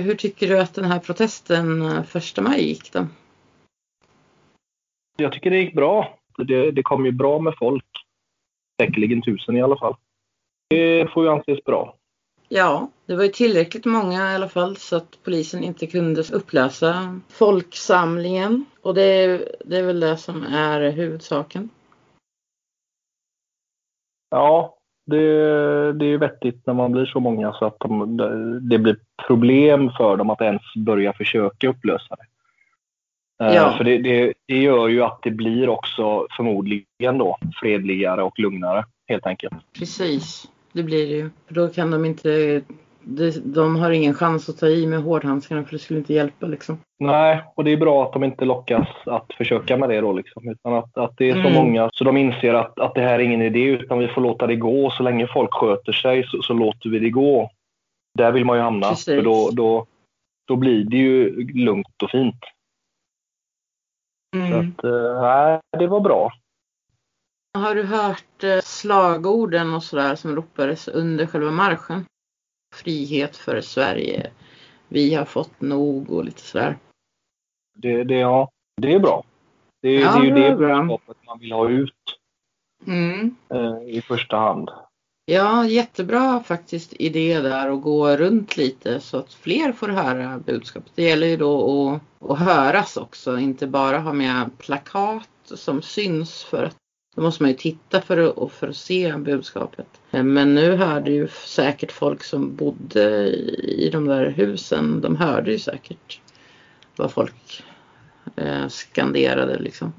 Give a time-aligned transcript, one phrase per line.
[0.00, 3.06] Hur tycker du att den här protesten eh, första maj gick då?
[5.16, 6.18] Jag tycker det gick bra.
[6.38, 7.84] Det, det kom ju bra med folk.
[8.82, 9.96] Säkerligen tusen i alla fall.
[10.70, 11.96] Det får ju anses bra.
[12.48, 17.20] Ja, det var ju tillräckligt många i alla fall så att polisen inte kunde upplösa
[17.28, 18.64] folksamlingen.
[18.82, 21.70] Och det det är väl det som är huvudsaken.
[24.30, 24.79] Ja,
[25.10, 28.16] det, det är vettigt när man blir så många så att de,
[28.70, 28.96] det blir
[29.26, 32.24] problem för dem att ens börja försöka upplösa det.
[33.44, 33.74] Eh, ja.
[33.76, 38.84] För det, det, det, gör ju att det blir också förmodligen då fredligare och lugnare
[39.08, 39.54] helt enkelt.
[39.78, 41.30] Precis, det blir det ju.
[41.46, 42.62] För då kan de inte
[43.44, 46.78] de har ingen chans att ta i med hårdhandskarna för det skulle inte hjälpa liksom.
[46.98, 50.48] Nej, och det är bra att de inte lockas att försöka med det då liksom.
[50.48, 51.52] Utan att, att det är så mm.
[51.52, 54.46] många så de inser att, att det här är ingen idé utan vi får låta
[54.46, 54.90] det gå.
[54.90, 57.50] Så länge folk sköter sig så, så låter vi det gå.
[58.18, 58.88] Där vill man ju hamna.
[58.88, 59.14] Precis.
[59.14, 59.86] För då, då,
[60.48, 62.40] då blir det ju lugnt och fint.
[64.36, 64.50] Mm.
[64.50, 66.32] Så att, eh, nej, det var bra.
[67.58, 72.04] Har du hört eh, slagorden och sådär som ropades under själva marschen?
[72.72, 74.30] Frihet för Sverige.
[74.88, 76.78] Vi har fått nog och lite sådär.
[77.74, 79.24] Det, det, ja, det är bra.
[79.82, 81.94] Det, ja, det är ju det budskapet man vill ha ut
[82.86, 83.34] mm.
[83.48, 84.70] eh, i första hand.
[85.24, 90.92] Ja, jättebra faktiskt idé där att gå runt lite så att fler får höra budskapet.
[90.94, 96.44] Det gäller ju då att, att höras också, inte bara ha med plakat som syns
[96.44, 96.76] för att
[97.16, 99.86] då måste man ju titta för att, för att se budskapet.
[100.10, 103.26] Men nu hörde ju säkert folk som bodde
[103.62, 106.20] i de där husen, de hörde ju säkert
[106.96, 107.62] vad folk
[108.36, 109.92] eh, skanderade liksom.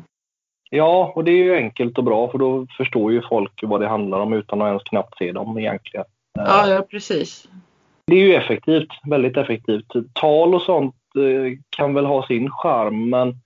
[0.70, 3.88] Ja, och det är ju enkelt och bra för då förstår ju folk vad det
[3.88, 6.06] handlar om utan att ens knappt se dem egentligen.
[6.34, 7.48] Ja, ja precis.
[8.08, 9.86] Det är ju effektivt, väldigt effektivt.
[10.14, 13.40] Tal och sånt eh, kan väl ha sin charm men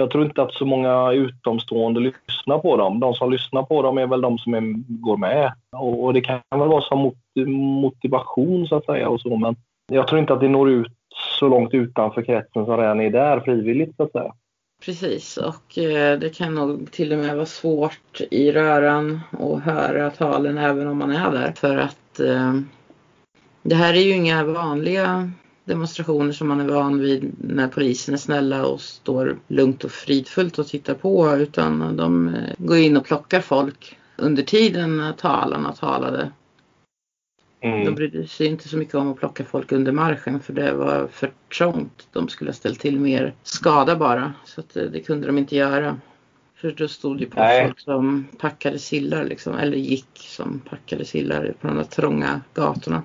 [0.00, 3.00] jag tror inte att så många utomstående lyssnar på dem.
[3.00, 5.52] De som lyssnar på dem är väl de som är, går med.
[5.76, 7.12] Och, och, det kan väl vara som
[7.80, 9.56] motivation så att säga och så, men
[9.92, 10.92] jag tror inte att det når ut
[11.38, 14.32] så långt utanför kretsen som redan är där frivilligt så att säga.
[14.84, 20.10] Precis och eh, det kan nog till och med vara svårt i röran att höra
[20.10, 22.54] talen även om man är där för att eh,
[23.62, 25.30] det här är ju inga vanliga
[25.70, 30.58] demonstrationer som man är van vid när polisen är snälla och står lugnt och fridfullt
[30.58, 36.32] och tittar på utan de eh, går in och plockar folk under tiden talarna talade.
[37.60, 37.84] Mm.
[37.84, 41.06] De brydde sig inte så mycket om att plocka folk under marschen för det var
[41.06, 42.08] för trångt.
[42.12, 45.38] De skulle ha ställt till mer skada bara så att det, eh, det kunde de
[45.38, 46.00] inte göra.
[46.54, 47.66] För då stod det på Nej.
[47.66, 53.02] folk som packade sillar liksom, eller gick som packade sillar på de där trånga gatorna.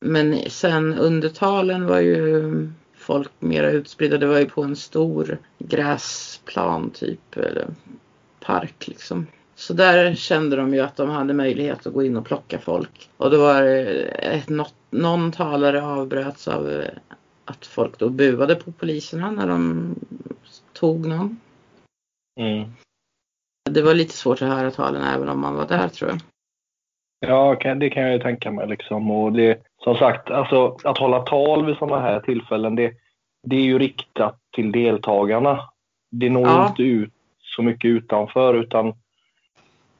[0.00, 4.18] Men sen under talen var ju folk mera utspridda.
[4.18, 7.66] Det var ju på en stor gräsplan typ, eller
[8.40, 9.26] park liksom.
[9.54, 13.10] Så där kände de ju att de hade möjlighet att gå in och plocka folk.
[13.16, 16.82] Och då var ett, något, någon talare avbröts av
[17.44, 19.94] att folk då buade på poliserna när de
[20.72, 21.40] tog någon.
[22.40, 22.70] Mm.
[23.70, 26.20] Det var lite svårt att höra talen även om man var där tror jag.
[27.20, 28.68] Ja, det kan jag ju tänka mig.
[28.68, 29.10] Liksom.
[29.10, 32.92] Och det, som sagt, alltså, att hålla tal vid sådana här tillfällen, det,
[33.42, 35.60] det är ju riktat till deltagarna.
[36.10, 36.68] Det når ja.
[36.68, 37.12] inte ut
[37.42, 38.54] så mycket utanför.
[38.54, 38.94] utan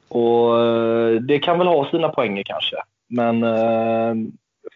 [0.09, 2.77] och eh, Det kan väl ha sina poänger kanske.
[3.09, 4.15] Men eh,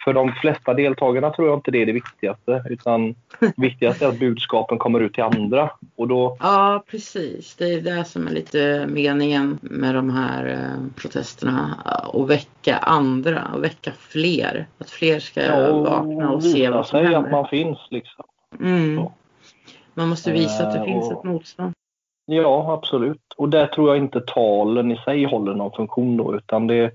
[0.05, 2.65] för de flesta deltagarna tror jag inte det är det viktigaste.
[2.71, 5.71] Utan det viktigaste är att budskapen kommer ut till andra.
[5.97, 6.37] Och då...
[6.41, 7.57] Ja, precis.
[7.57, 11.75] Det är det som är lite meningen med de här eh, protesterna.
[12.15, 14.67] Att väcka andra, och väcka fler.
[14.79, 17.19] Att fler ska ja, vakna och se vad som händer.
[17.19, 18.25] att man finns liksom.
[18.61, 19.05] Mm.
[19.95, 21.19] Man måste visa att det finns och...
[21.19, 21.73] ett motstånd.
[22.27, 23.35] Ja, absolut.
[23.37, 26.91] Och där tror jag inte talen i sig håller någon funktion då, utan det,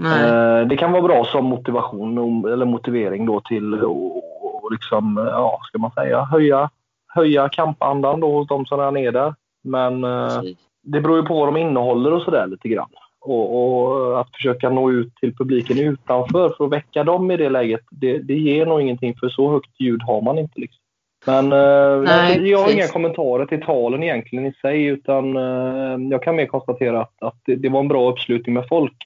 [0.00, 5.78] Eh, det kan vara bra som motivation eller motivering då till att liksom, ja, ska
[5.78, 6.70] man säga, höja,
[7.14, 9.34] höja kampandan då hos de som är där.
[9.64, 10.42] Men eh,
[10.82, 12.90] det beror ju på vad de innehåller och sådär lite grann.
[13.20, 17.48] Och, och, att försöka nå ut till publiken utanför för att väcka dem i det
[17.48, 20.60] läget, det, det ger nog ingenting för så högt ljud har man inte.
[20.60, 20.82] Liksom.
[21.26, 22.78] Men eh, Nej, jag har precis.
[22.78, 27.36] inga kommentarer till talen egentligen i sig utan eh, jag kan mer konstatera att, att
[27.46, 28.96] det, det, var en bra uppslutning med folk.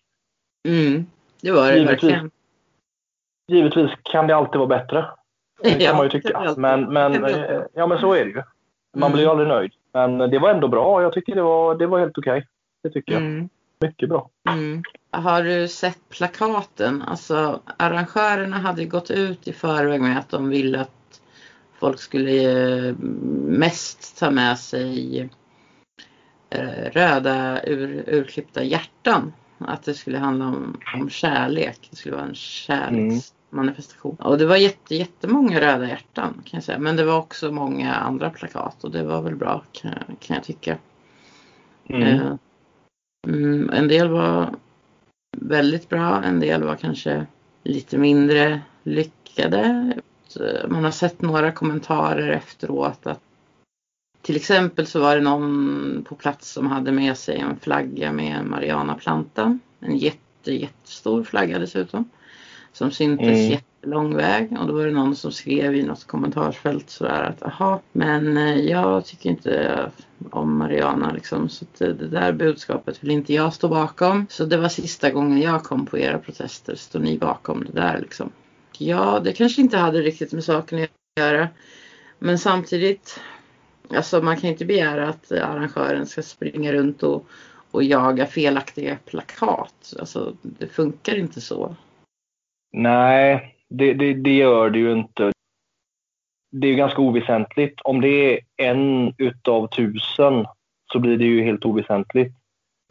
[0.66, 1.06] Mm,
[1.40, 2.30] det var det givetvis, verkligen.
[3.48, 5.06] Givetvis kan det alltid vara bättre.
[5.62, 6.54] Det kan ja, man ju tycka.
[6.56, 8.42] Men, men, eh, ja, men så är det ju.
[8.96, 9.12] Man mm.
[9.12, 9.72] blir ju aldrig nöjd.
[9.92, 11.02] Men det var ändå bra.
[11.02, 12.38] Jag tycker det var, det var helt okej.
[12.38, 12.44] Okay.
[12.82, 13.22] Det tycker jag.
[13.22, 13.48] Mm.
[13.80, 14.30] Mycket bra.
[14.48, 14.82] Mm.
[15.10, 17.02] Har du sett plakaten?
[17.02, 21.20] Alltså arrangörerna hade gått ut i förväg med att de ville att
[21.78, 22.32] folk skulle
[22.88, 22.94] eh,
[23.46, 25.20] mest ta med sig
[26.50, 29.32] eh, röda ur, urklippta hjärtan.
[29.58, 31.88] Att det skulle handla om, om kärlek.
[31.90, 34.16] Det skulle vara en kärleksmanifestation.
[34.16, 36.78] Och det var jätte, jättemånga röda hjärtan kan jag säga.
[36.78, 40.44] Men det var också många andra plakat och det var väl bra kan, kan jag
[40.44, 40.78] tycka.
[41.88, 42.02] Mm.
[42.02, 42.34] Eh,
[43.26, 44.54] Mm, en del var
[45.36, 47.26] väldigt bra, en del var kanske
[47.62, 49.92] lite mindre lyckade.
[50.68, 53.20] Man har sett några kommentarer efteråt att
[54.26, 58.38] till exempel så var det någon på plats som hade med sig en flagga med
[58.38, 59.58] en Marianaplanta.
[59.80, 62.10] En jätte, jättestor flagga dessutom.
[62.72, 63.50] Som syntes Mm.
[63.50, 67.80] jättelång väg och då var det någon som skrev i något kommentarsfält sådär att aha,
[67.92, 69.90] men eh, jag tycker inte
[70.30, 74.26] om Mariana liksom så det det där budskapet vill inte jag stå bakom.
[74.30, 76.74] Så det var sista gången jag kom på era protester.
[76.74, 78.30] Står ni bakom det där liksom?
[78.78, 80.90] Ja, det kanske inte hade riktigt med saken att
[81.20, 81.48] göra.
[82.18, 83.20] Men samtidigt,
[83.94, 87.26] alltså man kan inte begära att arrangören ska springa runt och,
[87.70, 89.94] och jaga felaktiga plakat.
[89.98, 91.76] Alltså det funkar inte så.
[92.72, 95.32] Nej, det, det, det gör det ju inte.
[96.52, 97.80] Det är ju ganska oväsentligt.
[97.80, 100.46] Om det är en utav tusen
[100.92, 102.34] så blir det ju helt oväsentligt.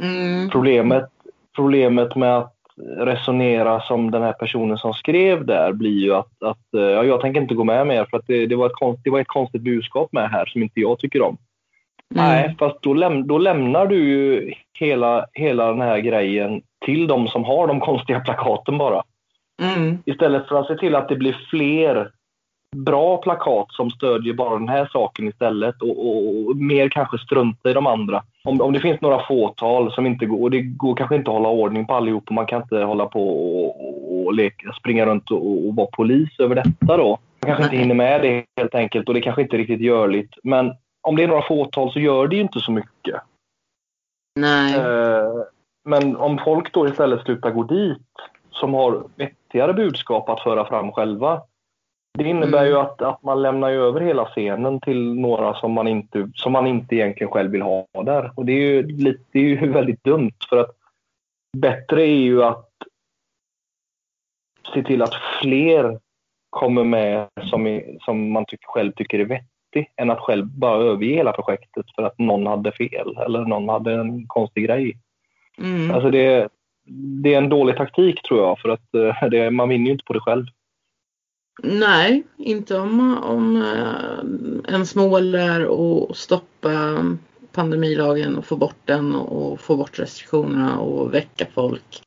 [0.04, 0.50] Mm.
[0.50, 1.10] Problemet,
[1.56, 2.55] problemet med att
[2.98, 7.22] resonera som den här personen som skrev där blir ju att, att eh, ja, jag
[7.22, 9.28] tänker inte gå med mer för att det, det, var ett konst, det var ett
[9.28, 11.38] konstigt budskap med här som inte jag tycker om.
[12.16, 12.26] Mm.
[12.26, 17.28] Nej, fast då, läm, då lämnar du ju hela, hela den här grejen till de
[17.28, 19.04] som har de konstiga plakaten bara.
[19.62, 19.98] Mm.
[20.06, 22.12] Istället för att se till att det blir fler
[22.76, 27.70] bra plakat som stödjer bara den här saken istället och, och, och mer kanske strunta
[27.70, 28.24] i de andra.
[28.44, 31.38] Om, om det finns några fåtal som inte går, och det går kanske inte att
[31.38, 33.30] hålla ordning på allihop och man kan inte hålla på
[33.66, 37.18] och, och, leka, springa runt och, och vara polis över detta då.
[37.42, 40.34] Man kanske inte hinner med det helt enkelt och det kanske inte är riktigt görligt.
[40.44, 43.22] Men om det är några fåtal så gör det ju inte så mycket.
[44.40, 44.76] Nej.
[44.76, 45.44] Eh,
[45.86, 48.08] Men om folk då istället slutar gå dit
[48.52, 51.42] som har vettigare budskap att föra fram själva.
[52.18, 52.70] Det innebär Mm.
[52.70, 56.68] ju att, att man lämnar över hela scenen till några som man, inte, som man
[56.68, 58.32] inte egentligen själv vill ha där.
[58.36, 60.72] Och det är ju, lite, det är ju väldigt dumt för att
[61.58, 62.70] bättre är ju att
[64.74, 66.00] se till att fler
[66.50, 70.84] kommer med som, är, som man tycker, själv tycker är vettig än att själv bara
[70.84, 74.98] överge hela projektet för att någon hade fel eller någon hade en konstig grej.
[75.58, 75.92] Mm.
[75.92, 76.50] Alltså det,
[77.24, 80.06] det är en dålig taktik tror jag för att eh, det, man vinner ju inte
[80.06, 80.46] på det själv.
[81.64, 87.06] Nej, inte om, om eh, ens mål är att stoppa
[87.52, 92.02] pandemilagen och få bort den och få bort restriktionerna och väcka folk.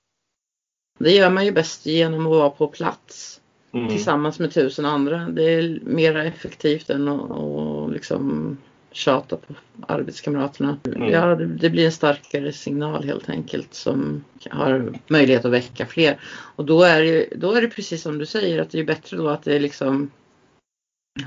[0.98, 3.40] Det gör man ju bäst genom att vara på plats
[3.72, 3.88] Mm.
[3.88, 5.28] tillsammans med tusen andra.
[5.28, 8.56] Det är mer effektivt än att, att liksom
[8.98, 9.54] tjata på
[9.86, 10.78] arbetskamraterna.
[10.84, 11.10] Mm.
[11.10, 16.20] Ja, det, det blir en starkare signal helt enkelt som har möjlighet att väcka fler.
[16.56, 19.16] Och då är det, då är det precis som du säger att det är bättre
[19.16, 20.10] då att det är liksom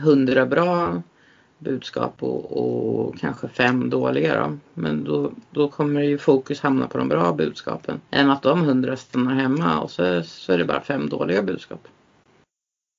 [0.04, 1.02] hundra bra
[1.60, 4.58] budskap och, och kanske fem dåliga då.
[4.74, 8.02] Men då, då kommer ju fokus hamna på de bra budskapen.
[8.12, 11.88] Än att de hundra stannar hemma och så, så är det bara fem dåliga budskap.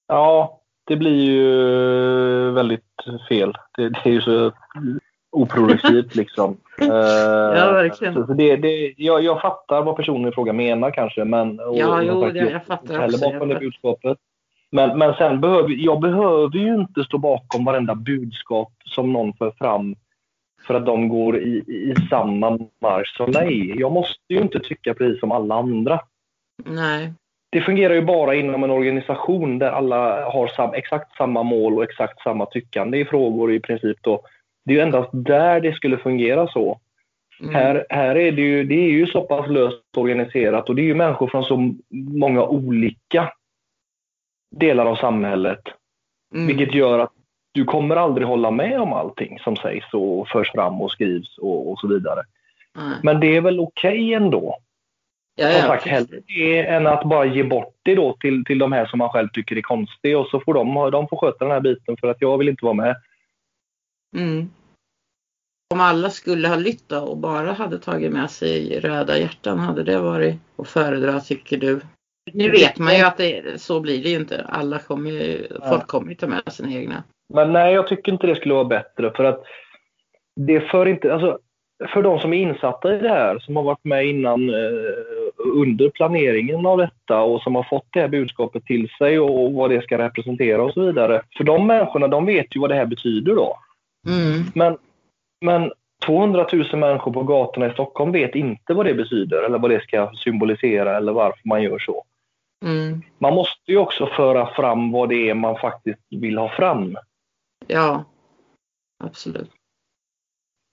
[0.08, 2.84] Ja, det blir ju väldigt
[3.28, 3.52] fel.
[3.76, 4.52] Det, det är ju så
[5.32, 6.56] oproduktivt liksom.
[6.78, 8.14] Ja, verkligen.
[8.14, 11.24] Så, så det, det, jag, jag fattar vad personen i fråga menar kanske.
[11.24, 13.30] Men, och, Ja, jo, sagt, det- jag fattar heller också.
[13.30, 14.18] bakom Jag det budskapet.
[14.70, 19.50] Men, men sen behöver jag behöver ju inte stå bakom varenda budskap som någon för
[19.50, 19.94] fram
[20.66, 22.50] för att de går i, i samma
[22.82, 23.80] marsch som mig.
[23.80, 26.00] Jag måste ju inte tycka precis som alla andra.
[26.64, 27.12] Nej.
[27.52, 31.84] Det fungerar ju bara inom en organisation där alla har sam, exakt samma mål och
[31.84, 33.98] exakt samma tyckande i frågor i princip.
[34.00, 34.22] Då.
[34.64, 36.80] Det är ju endast där det skulle fungera så.
[37.40, 37.54] Mm.
[37.54, 40.86] Här, här är det ju, det är ju så pass löst organiserat och det är
[40.86, 43.32] ju människor från så många olika
[44.56, 45.62] delar av samhället.
[46.34, 46.46] Mm.
[46.46, 47.12] Vilket gör att
[47.52, 51.70] du kommer aldrig hålla med om allting som sägs och förs fram och skrivs och,
[51.70, 52.20] och så vidare.
[52.74, 52.96] Nej.
[53.02, 54.58] Men det är väl okej ändå?
[55.34, 55.92] Ja, Som ja, sagt, precis.
[55.92, 59.08] hellre det än att bara ge bort det då till, till de här som man
[59.08, 62.08] själv tycker är konstiga och så får de, de får sköta den här biten för
[62.08, 62.96] att jag vill inte vara med.
[64.16, 64.50] Mm.
[65.74, 69.98] Om alla skulle ha lytt och bara hade tagit med sig röda hjärtan, hade det
[69.98, 71.80] varit att föredra tycker du?
[72.32, 74.46] Nu vet man ju att det, så blir det ju inte.
[74.48, 77.04] Alla kommer ju, folk kommer ju ta med sina egna.
[77.34, 79.44] Men nej, jag tycker inte det skulle vara bättre för att
[80.40, 81.38] det för inte, alltså
[81.88, 85.88] för de som är insatta i det här, som har varit med innan eh, under
[85.88, 89.82] planeringen av detta och som har fått det här budskapet till sig och, vad det
[89.82, 91.22] ska representera och så vidare.
[91.36, 93.58] För de människorna, de vet ju vad det här betyder då.
[94.08, 94.42] Mm.
[94.54, 94.78] Men,
[95.44, 95.72] men
[96.06, 99.82] 200 000 människor på gatorna i Stockholm vet inte vad det betyder eller vad det
[99.82, 102.04] ska symbolisera eller varför man gör så.
[102.64, 103.02] Mm.
[103.18, 106.96] Man måste ju också föra fram vad det är man faktiskt vill ha fram.
[107.66, 108.04] Ja,
[109.04, 109.50] absolut.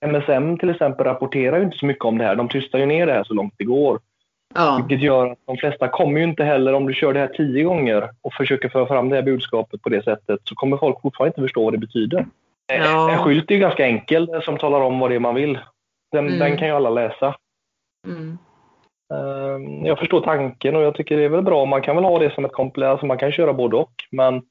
[0.05, 2.35] MSM till exempel rapporterar ju inte så mycket om det här.
[2.35, 3.99] De tystar ju ner det här så långt det går.
[4.55, 7.27] Ja, Vilket gör att de flesta kommer ju inte heller, om du kör det här
[7.27, 11.01] tio gånger och försöker föra fram det här budskapet på det sättet, så kommer folk
[11.01, 12.25] fortfarande inte förstå vad det betyder.
[12.73, 13.11] Ja.
[13.11, 15.59] En skylt är ju ganska enkel som talar om vad det är man vill.
[16.11, 16.39] Den, Mm.
[16.39, 17.35] den kan ju alla läsa.
[18.07, 18.37] mm.
[19.13, 21.65] Ehm, Jag förstår tanken och jag tycker det är väl bra.
[21.65, 23.91] Man kan väl ha det som ett komplement, alltså man kan köra både och.
[24.11, 24.41] Men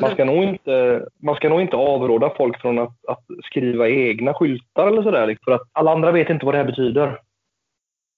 [0.00, 4.34] man ska nog inte, man ska nog inte avråda folk från att, att skriva egna
[4.34, 5.36] skyltar eller sådär.
[5.44, 7.18] För att alla andra vet inte vad det här betyder.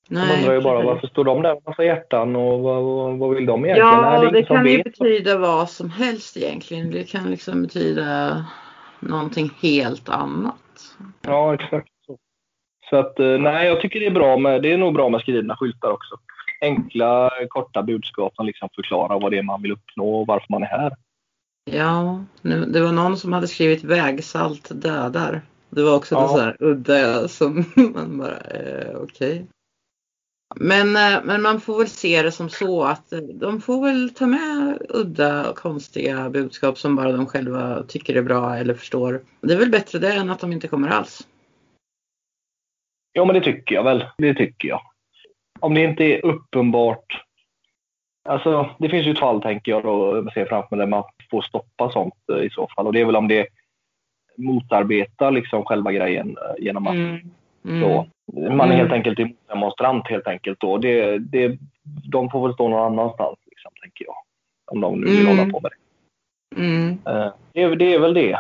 [0.08, 3.34] Nej, undrar ju bara varför står de där med massa hjärtan och vad, vad, vad
[3.34, 3.88] vill de egentligen?
[3.90, 6.90] Ja, Nej, det som kan ju betyda vad som helst egentligen.
[6.90, 8.44] Det kan liksom betyda
[9.00, 10.96] någonting helt annat.
[11.22, 12.18] Ja, exakt så.
[12.90, 15.20] Så att, eh, nej, jag tycker det är bra med, det är nog bra med
[15.20, 16.14] skrivna skyltar också.
[16.60, 20.62] Enkla, korta budskap som liksom förklarar vad det är man vill uppnå och varför man
[20.62, 20.96] är här.
[21.70, 25.42] Ja, nu, det var någon som hade skrivit vägsalt dödar.
[25.70, 26.20] Det var också Ja.
[26.22, 29.46] lite så här udda som man bara, eh, okej.
[30.54, 34.10] Men, eh, men man får väl se det som så att eh, de får väl
[34.10, 39.22] ta med udda och konstiga budskap som bara de själva tycker är bra eller förstår.
[39.40, 41.28] Det är väl bättre det än att de inte kommer alls.
[43.12, 44.04] Ja, men det tycker jag väl.
[44.18, 44.80] Det tycker jag.
[45.60, 47.22] Om det inte är uppenbart.
[48.28, 51.42] Alltså, det finns ju ett fall, tänker jag, då, ser framför mig, där man får
[51.42, 52.86] stoppa sånt eh, i så fall.
[52.86, 53.48] Och det är väl om det
[54.36, 57.30] motarbetar liksom själva grejen genom att Mm.
[57.66, 58.06] Då,
[58.50, 58.76] man är Mm.
[58.76, 60.78] helt enkelt emot demonstrant helt enkelt då.
[60.78, 61.58] Det, det,
[62.11, 64.16] de får väl stå någon annanstans, liksom, tänker jag.
[64.73, 65.38] Om de nu vill Mm.
[65.38, 66.61] hålla på med det.
[66.62, 66.99] Mm.
[67.06, 68.32] Eh, Det är, det är väl det.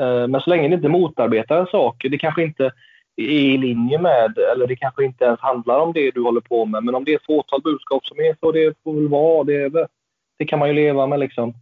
[0.00, 2.64] Eh, Men så länge det inte motarbetar en sak, det kanske inte
[3.16, 6.64] är i linje med, eller det kanske inte ens handlar om det du håller på
[6.64, 9.44] med, men om det är ett fåtal budskap som är så, det får väl vara.
[9.44, 9.86] Det,
[10.38, 11.54] det kan man ju leva med liksom.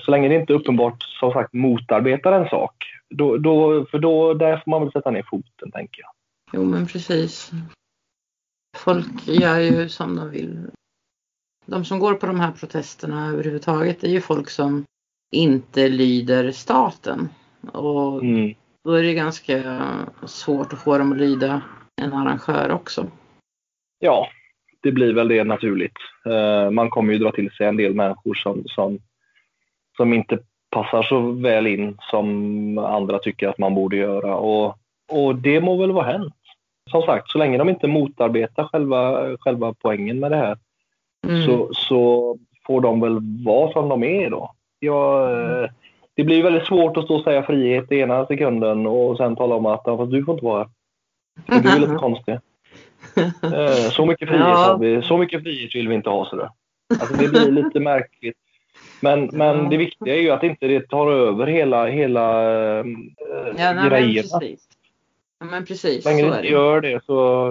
[0.00, 2.74] Så länge det inte uppenbart, som sagt, motarbetar en sak,
[3.10, 6.10] då, då, för då, där får man väl sätta ner foten, tänker jag.
[6.54, 7.50] Jo men precis.
[8.76, 10.70] Folk gör ju som de vill.
[11.66, 14.84] De som går på de här protesterna överhuvudtaget är ju folk som
[15.32, 17.28] inte lyder staten.
[17.72, 18.54] Och Mm.
[18.84, 19.80] då är det ganska
[20.26, 21.62] svårt att få dem att lyda
[22.02, 23.06] en arrangör också.
[23.98, 24.28] Ja,
[24.82, 25.96] det blir väl det naturligt.
[26.26, 28.98] Eh, Man kommer ju dra till sig en del människor som, som,
[29.96, 30.38] som inte
[30.70, 34.36] passar så väl in som andra tycker att man borde göra.
[34.36, 34.78] Och,
[35.12, 36.34] och det må väl vara hänt.
[36.90, 40.58] Som sagt, så länge de inte motarbetar själva, själva poängen med det här
[41.26, 41.46] Mm.
[41.46, 42.36] så, så
[42.66, 44.50] får de väl vara som de är då.
[44.78, 45.70] Ja, eh,
[46.14, 49.54] det blir väldigt svårt att stå och säga frihet i ena sekunden och sen tala
[49.54, 50.68] om att ja, fast du får inte vara här.
[51.56, 52.34] För du är lite konstig.
[53.42, 54.54] Eh, Så mycket frihet, Ja.
[54.56, 56.24] har vi, så mycket frihet vill vi inte ha.
[56.24, 56.48] Sådär.
[57.00, 58.36] Alltså det blir lite märkligt.
[59.00, 62.42] Men, men det viktiga är ju att inte det tar över hela, hela
[62.78, 62.84] äh,
[63.56, 64.38] ja, nej, grejerna.
[64.40, 64.63] precis.
[65.40, 67.48] Ja, men precis, Så så det gör det så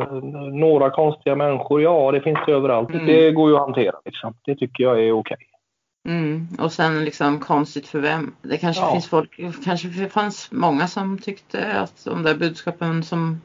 [0.53, 2.89] några konstiga människor, ja det finns det överallt.
[2.89, 3.05] Mm.
[3.05, 3.95] Det går ju att hantera.
[4.05, 4.33] Liksom.
[4.45, 5.37] Det tycker jag är okej.
[6.09, 6.47] Mm.
[6.59, 8.35] Och sen liksom konstigt för vem.
[8.41, 8.91] Det kanske Ja.
[8.91, 13.41] finns folk, kanske fanns många som tyckte att de där budskapen som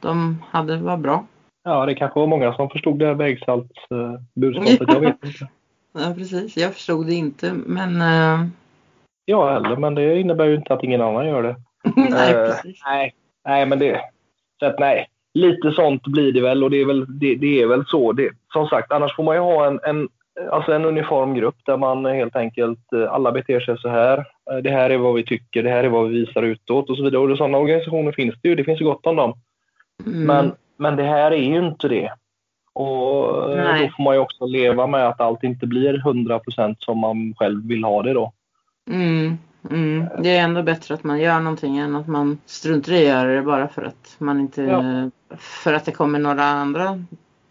[0.00, 1.24] de hade var bra.
[1.64, 4.88] Ja, det kanske var många som förstod det här vägsaltsbudskapet.
[4.94, 5.48] Jag vet inte.
[5.92, 8.46] Ja precis, jag förstod det inte men eh,
[9.24, 11.56] Jag heller, men det innebär ju inte att ingen annan gör det.
[11.96, 12.82] nej Eh, precis.
[12.86, 13.14] Nej,
[13.44, 14.00] nej men det...
[14.58, 17.66] Så att nej, lite sånt blir det väl och det är väl, det, det är
[17.66, 18.12] väl så.
[18.12, 20.08] Det, som sagt, annars får man ju ha en, en,
[20.50, 24.18] alltså en uniform grupp där man helt enkelt, eh, alla beter sig så här.
[24.50, 26.96] Eh, Det här är vad vi tycker, det här är vad vi visar utåt och
[26.96, 27.22] så vidare.
[27.22, 29.34] Och sådana organisationer finns det ju, det finns ju gott om dem.
[30.06, 30.24] Mm.
[30.24, 32.12] Men, men det här är ju inte det.
[32.72, 33.86] Och eh, Nej.
[33.86, 37.68] då får man ju också leva med att allt inte blir 100% som man själv
[37.68, 38.32] vill ha det då.
[38.90, 39.38] Mm.
[39.70, 40.06] Mm.
[40.22, 43.34] Det är ändå bättre att man gör någonting än att man struntar i att göra
[43.34, 45.10] det bara för att man inte Ja.
[45.38, 47.04] för att det kommer några andra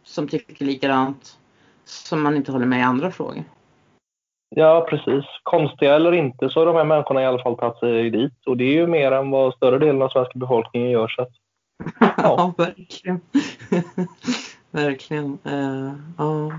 [0.03, 1.37] som tycker likadant
[1.85, 3.43] som man inte håller med i andra frågor.
[4.55, 5.25] Ja, precis.
[5.43, 8.33] Konstiga eller inte så har de här människorna i alla fall tagit sig dit.
[8.45, 11.07] Och det är ju mer än vad större delen av svenska befolkningen gör.
[11.07, 11.31] Så att,
[12.17, 13.21] Ja, verkligen.
[14.71, 15.37] verkligen.
[15.43, 16.51] Eh, ja.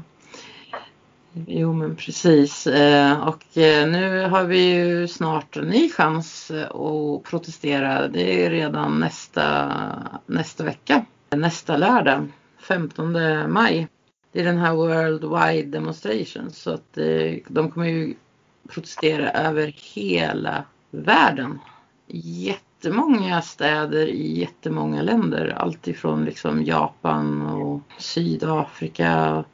[1.33, 6.71] Jo men precis eh, och eh, nu har vi ju snart en ny chans eh,
[6.71, 8.09] att protestera.
[8.09, 9.73] Det är redan nästa,
[10.27, 11.05] nästa vecka.
[11.31, 13.13] Nästa lördag, 15
[13.53, 13.89] maj.
[14.33, 16.99] Det är den här Worldwide Demonstration så att
[17.49, 18.15] de kommer ju
[18.69, 21.59] protestera över hela världen.
[22.07, 25.55] Jättemånga städer i jättemånga länder.
[25.59, 29.45] Alltifrån liksom Japan och Sydafrika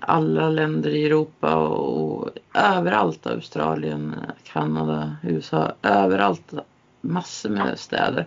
[0.00, 6.54] alla länder i Europa och överallt Australien, Kanada, USA, överallt
[7.00, 8.26] massor med städer.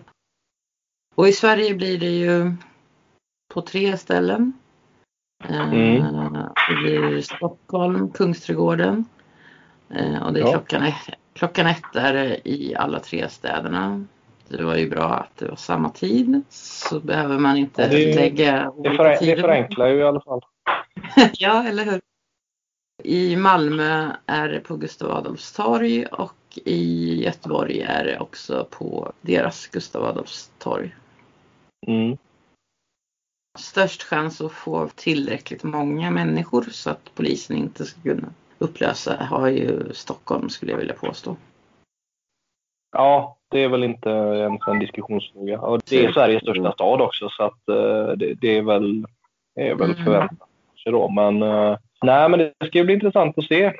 [1.14, 2.52] Och i Sverige blir det ju
[3.54, 4.52] på tre ställen.
[5.48, 6.32] Mm.
[6.68, 9.04] Det blir Stockholm, Kungsträdgården
[9.90, 10.50] eh, och det är ja.
[10.50, 14.04] klockan, ett, klockan ett är i alla tre städerna.
[14.48, 18.14] Det var ju bra att det var samma tid så behöver man inte ja, det,
[18.14, 20.40] lägga det, fören, det förenklar ju i alla fall.
[21.38, 22.00] ja, eller hur.
[23.04, 29.12] I Malmö är det på Gustav Adolfs torg och i Göteborg är det också på
[29.20, 30.94] deras Gustav Adolfs torg.
[31.86, 32.16] Mm.
[33.58, 39.48] Störst chans att få tillräckligt många människor så att polisen inte ska kunna upplösa har
[39.48, 41.36] ju Stockholm skulle jag vilja påstå.
[42.92, 45.60] Ja, det är väl inte ens en diskussionsfråga.
[45.60, 49.06] Och det är Sveriges största stad också så att uh, det, det, är väl,
[49.54, 50.28] är väl mm.
[50.86, 51.08] Förväntat då.
[51.08, 53.72] Men uh, nej, men det ska ju bli intressant att se.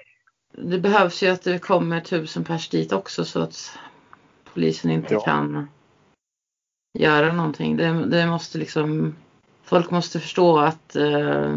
[0.52, 3.78] Det behövs ju att det kommer tusen pers dit också så att
[4.54, 5.20] polisen inte ja.
[5.20, 5.68] kan
[6.98, 7.76] göra någonting.
[7.76, 9.14] Det, det, måste liksom
[9.64, 11.56] Folk måste förstå att uh,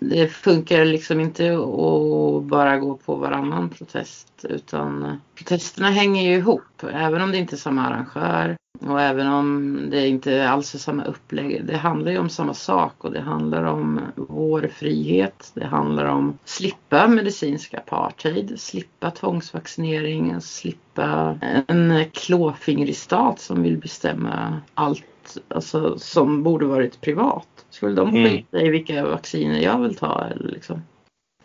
[0.00, 6.82] det funkar liksom inte att bara gå på varannan protest utan protesterna hänger ju ihop
[6.92, 11.04] även om det inte är samma arrangör och även om det inte alls är samma
[11.04, 11.64] upplägg.
[11.64, 15.52] Det handlar ju om samma sak och det handlar om vår frihet.
[15.54, 24.60] Det handlar om slippa medicinsk apartheid, slippa tvångsvaccinering, slippa en klåfingrig stat som vill bestämma
[24.74, 27.48] allt alltså, som borde varit privat.
[27.70, 28.24] Skulle de mm.
[28.24, 30.82] skita i vilka vacciner jag vill ta eller liksom?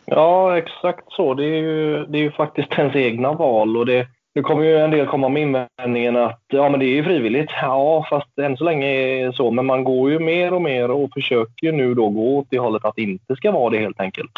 [0.05, 1.33] Ja, exakt så.
[1.33, 4.77] Det är ju, det är ju faktiskt ens egna val och det, nu kommer ju
[4.77, 7.51] en del komma med invändningen att ja, men det är ju frivilligt.
[7.61, 9.51] Ja, fast än så länge är det så.
[9.51, 12.59] Men man går ju mer och mer och försöker ju nu då gå åt det
[12.59, 14.31] hållet att det inte ska vara det helt enkelt.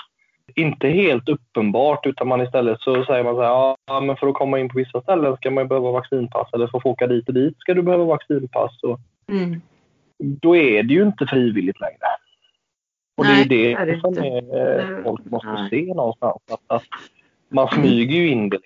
[0.56, 4.34] Inte helt uppenbart utan man istället så säger man så här, ja men för att
[4.34, 7.28] komma in på vissa ställen ska man behöva vaccinpass eller för att få åka dit
[7.28, 8.84] och dit ska du behöva vaccinpass.
[8.84, 9.00] Och
[9.32, 9.62] mm
[10.20, 11.98] då är det ju inte frivilligt längre.
[13.18, 15.70] Och Nej, det är det, det som är, folk måste Nej.
[15.70, 16.42] se någonstans.
[16.52, 16.84] Att, att
[17.50, 18.60] man smyger ju in det,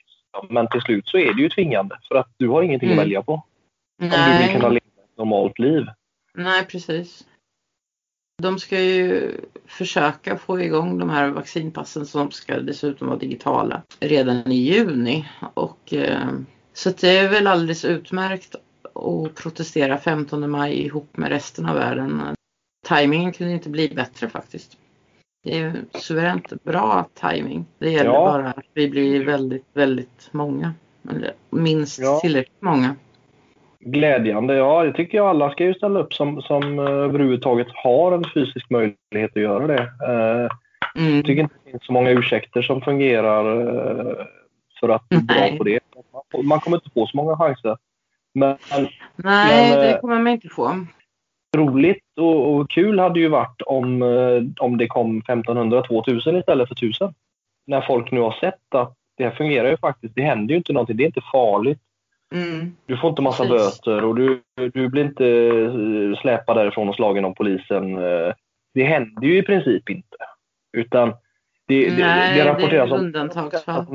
[0.50, 3.00] men till slut så är det ju tvingande för att du har ingenting mm.
[3.00, 3.44] att välja på.
[4.02, 4.32] Nej.
[4.32, 5.86] Om du vill kunna leva ett normalt liv.
[6.34, 7.26] Nej, precis.
[8.42, 9.32] De ska ju
[9.65, 15.30] försöka få igång de här vaccinpassen som ska dessutom vara digitala redan i juni.
[15.54, 16.30] Och, eh,
[16.74, 18.56] så det är väl alldeles utmärkt
[18.94, 22.36] och protestera 15 maj ihop med resten av världen.
[22.88, 24.78] Timingen kunde inte bli bättre faktiskt.
[25.43, 27.65] Det är suveränt bra timing.
[27.80, 28.25] Det gäller ja.
[28.25, 30.73] bara att vi blir väldigt, väldigt många.
[31.49, 32.19] Minst ja.
[32.19, 32.95] tillräckligt många.
[33.80, 34.84] Glädjande, ja.
[34.84, 38.69] Det tycker jag alla ska ju ställa upp som, som uh, överhuvudtaget har en fysisk
[38.69, 39.82] möjlighet att göra det.
[39.82, 40.49] Uh,
[40.95, 41.15] mm.
[41.15, 44.25] Jag tycker inte det finns så många ursäkter som fungerar uh,
[44.80, 45.80] för att bra på det.
[46.43, 47.78] Man kommer inte få så många chanser.
[48.34, 48.58] Men,
[49.15, 50.86] Nej, men, det eh, kommer man inte få.
[51.58, 56.76] Roligt och, och, kul hade ju varit om, eh, om det kom 1500-2000 istället för
[56.76, 57.14] 1000.
[57.68, 60.16] När folk nu har sett att det här fungerar ju faktiskt.
[60.16, 60.98] Det händer ju inte någonting.
[60.98, 61.80] Det är inte farligt.
[62.36, 62.76] Mm.
[62.86, 63.82] Du får inte massa Precis.
[63.82, 64.42] böter och du,
[64.74, 67.96] du blir inte eh, släpad därifrån och slagen av polisen.
[68.74, 70.18] Det händer ju i princip inte.
[70.78, 71.14] Utan
[71.68, 73.12] det, Nej, det, det rapporteras om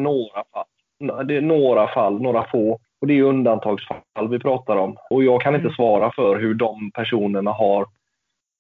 [0.03, 1.27] några fall.
[1.27, 2.79] Det är några fall, några få.
[3.05, 4.97] Och det är undantagsfall vi pratar om.
[5.11, 5.75] Och jag kan inte mm.
[5.75, 7.87] svara för hur de personerna har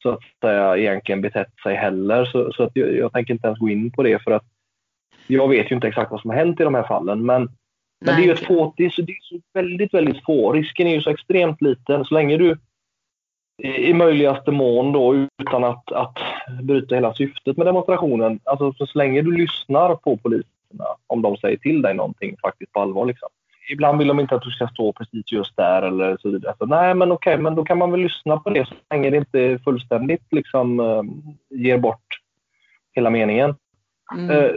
[0.03, 2.25] så att säga egentligen betett sig heller.
[2.25, 4.45] Så, så att jag, jag, tänker inte ens gå in på det för att
[5.27, 7.27] jag vet ju inte exakt vad som har hänt i de här fallen.
[7.27, 7.43] Men,
[8.05, 10.53] men det är ju ett få, det är, så, det är så väldigt, väldigt få.
[10.53, 12.05] Risken är ju så extremt liten.
[12.05, 12.59] Så länge du
[13.63, 16.19] i möjligaste mån då utan att, att
[16.63, 18.41] bryta hela syftet med demonstrationen.
[18.45, 22.73] Alltså så, så länge du lyssnar på poliserna om de säger till dig någonting faktiskt
[22.73, 23.07] på allvar.
[23.07, 23.29] Liksom
[23.71, 26.55] ibland vill de inte att du ska stå precis just där eller så vidare.
[26.59, 29.17] Så, nej, men okej, men då kan man väl lyssna på det så länge det
[29.17, 31.03] inte fullständigt liksom uh,
[31.51, 32.21] ger bort
[32.93, 33.55] hela meningen.
[34.15, 34.31] Mm.
[34.31, 34.51] Uh,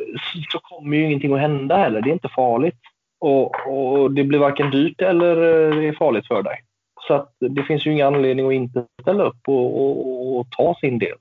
[0.52, 2.02] så, kommer ju ingenting att hända heller.
[2.02, 2.80] Det är inte farligt.
[3.20, 6.64] Och, och det blir varken dyrt eller uh, är farligt för dig.
[7.08, 10.76] Så att det finns ju ingen anledning att inte ställa upp och, och, och ta
[10.82, 11.18] sin del.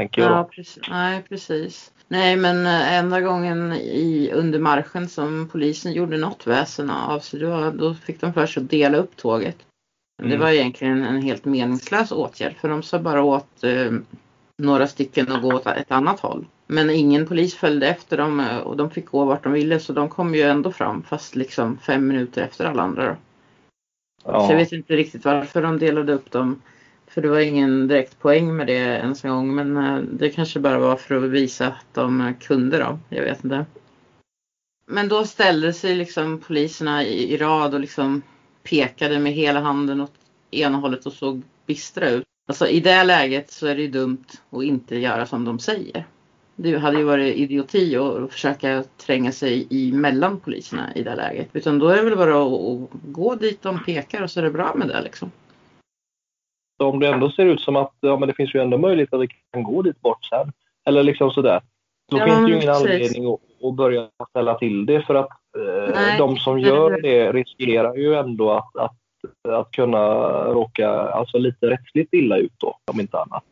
[0.00, 0.30] Tänker jag.
[0.30, 0.78] Ja, precis.
[0.90, 1.92] Nej, precis.
[2.08, 7.40] Nej, men eh, enda gången i, under marschen som polisen gjorde något väsen av sig,
[7.40, 9.56] då, då fick de för sig att dela upp tåget.
[10.22, 10.30] Mm.
[10.30, 13.92] Det var egentligen en helt meningslös åtgärd för de sa bara åt eh,
[14.58, 16.46] några stycken att gå åt ett annat håll.
[16.66, 19.92] Men ingen polis följde efter dem eh, och de fick gå vart de ville så
[19.92, 23.06] de kom ju ändå fram fast liksom fem minuter efter alla andra.
[23.06, 23.16] Då.
[24.24, 24.46] Ja.
[24.46, 26.60] Så jag vet inte riktigt varför de delade upp dem.
[27.10, 30.60] För det var ingen direkt poäng med det ens en gång men eh, det kanske
[30.60, 32.98] bara var för att visa att de eh, kunde då.
[33.08, 33.66] Jag vet inte.
[34.86, 38.22] Men då ställde sig liksom poliserna i, i rad och liksom
[38.62, 40.12] pekade med hela handen åt
[40.50, 42.24] ena hållet och såg bistra ut.
[42.48, 46.06] Alltså i det läget så är det ju dumt att inte göra som de säger.
[46.56, 51.48] Det hade ju varit idioti att försöka tränga sig emellan poliserna i det läget.
[51.52, 54.50] Utan då är det väl bara att, gå dit de pekar och så är det
[54.50, 55.30] bra med det liksom.
[56.84, 59.20] Om det ändå ser ut som att ja, men det finns ju ändå möjlighet att
[59.20, 60.52] det kan gå dit bort sen.
[60.84, 61.60] Eller liksom sådär.
[62.10, 62.86] Då ja, finns det ju ingen precis.
[62.86, 67.94] anledning att, att, börja ställa till det för att eh, de som gör det riskerar
[67.94, 68.96] ju ändå att, att
[69.48, 69.98] att kunna
[70.44, 73.44] råka alltså lite rättsligt illa ut då, om inte annat.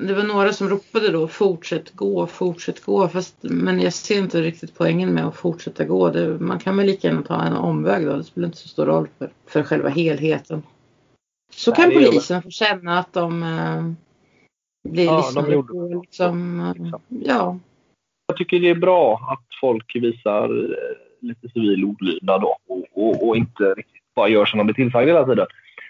[0.00, 3.08] Det var några som ropade då fortsätt gå, fortsätt gå.
[3.08, 6.10] Fast, men jag ser inte riktigt poängen med att fortsätta gå.
[6.10, 8.16] Det, man kan väl lika gärna ta en omväg då.
[8.16, 10.62] Det spelar inte så stor roll för, för själva helheten.
[11.50, 13.92] Så kan polisen få känna att de äh,
[14.92, 16.00] blir ja, lyssnade de på.
[16.02, 17.58] Liksom, äh, ja.
[18.26, 23.28] Jag tycker det är bra att folk visar äh, lite civil olydnad då och, och,
[23.28, 25.46] och, inte riktigt bara gör som de blir tillsagda hela tiden.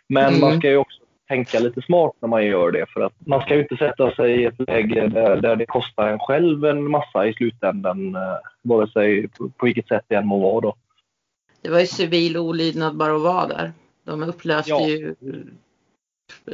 [0.09, 0.40] Men mm.
[0.40, 2.87] man ska ju också tänka lite smart när man gör det.
[2.88, 6.09] För att man ska ju inte sätta sig i ett läge där, där det kostar
[6.09, 8.14] en själv en massa i slutändan.
[8.14, 10.75] Eh, vare sig på, på vilket sätt det än må vara då.
[11.62, 13.73] Det var ju civil olydnad bara att vara där.
[14.11, 14.88] De upplöste ja.
[14.88, 15.14] ju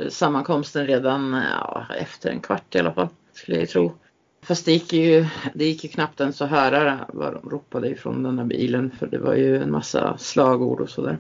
[0.09, 3.93] sammankomsten redan ja, efter en kvart i alla fall, skulle jag tro.
[4.45, 8.23] Fast det gick ju, det gick ju knappt ens att höra vad de ropade ifrån
[8.23, 11.19] den här bilen för det var ju en massa slagord och sådär.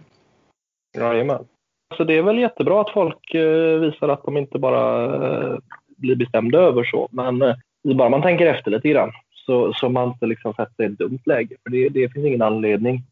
[0.96, 1.44] Jajamän.
[1.96, 5.58] Så det är väl jättebra att folk eh, visar att de inte bara eh,
[5.96, 7.54] blir bestämda över så, men eh,
[7.96, 9.12] bara man tänker efter lite grann
[9.46, 13.02] så, så man inte liksom sätter ett dumt läge, för det, det finns ingen anledning.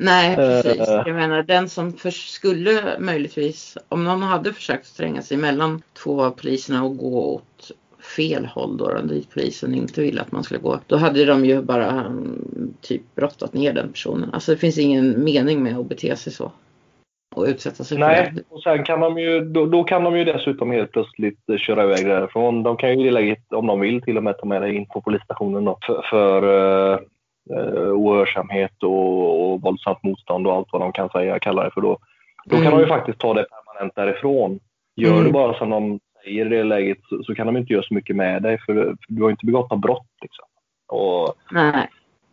[0.00, 0.88] Nej, precis.
[0.88, 6.22] Jag menar den som för, skulle möjligtvis, om någon hade försökt tränga sig mellan två
[6.22, 7.70] av poliserna och gå åt
[8.16, 10.80] fel håll då, dit polisen inte ville att man skulle gå.
[10.86, 14.30] Då hade de ju bara mm, typ brottat ner den personen.
[14.32, 16.52] Alltså det finns ingen mening med att bete sig så
[17.36, 18.42] och utsätta sig Nej, för det.
[18.48, 21.84] och sen kan de ju, då, då, kan de ju dessutom helt plötsligt eh, köra
[21.84, 22.62] iväg därifrån.
[22.62, 25.00] De kan ju läget, om de vill, till och med ta med dig in på
[25.00, 27.00] polisstationen då, för, för
[27.50, 31.80] uh, ohörsamhet och, och våldsamt motstånd och allt vad de kan säga, kalla det för
[31.80, 31.98] då.
[32.44, 32.64] Då mm.
[32.64, 34.60] kan de ju faktiskt ta det permanent därifrån.
[34.96, 35.24] Gör mm.
[35.24, 37.94] du bara som de säger i det läget så, så, kan de inte göra så
[37.94, 40.06] mycket med dig för, för du har inte begått något brott.
[40.22, 40.44] Liksom.
[40.88, 41.88] Och, nej.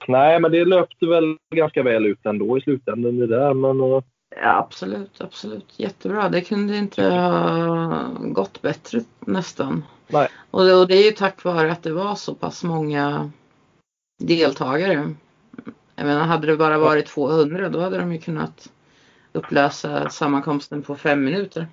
[0.07, 3.53] nej, men det löpte väl ganska väl ut ändå i slutändan det där.
[3.53, 4.01] Men, uh,
[4.41, 5.73] Ja, absolut, absolut.
[5.77, 6.29] Jättebra.
[6.29, 9.83] Det kunde inte ha gått bättre nästan.
[10.07, 10.27] Nej.
[10.51, 13.31] Och och det är ju tack vare att det var så pass många
[14.17, 15.13] deltagare.
[15.95, 18.71] Jag menar, hade det bara varit 200 då hade de ju kunnat
[19.31, 21.67] upplösa sammankomsten på fem minuter.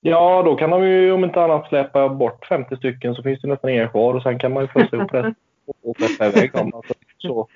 [0.00, 3.48] Ja, då kan de ju om inte annat släppa bort 50 stycken så finns det
[3.48, 5.34] nästan inga kvar och sen kan man ju fösa ihop resten
[5.82, 6.74] och släppa iväg dem.
[6.74, 7.48] Alltså, så.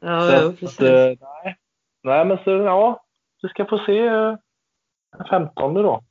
[0.00, 0.80] Ja, så, ja, precis.
[0.80, 1.56] Att, eh, nej.
[2.02, 3.04] nej, men så ja,
[3.42, 4.00] vi ska få se
[5.16, 6.02] den 15 då.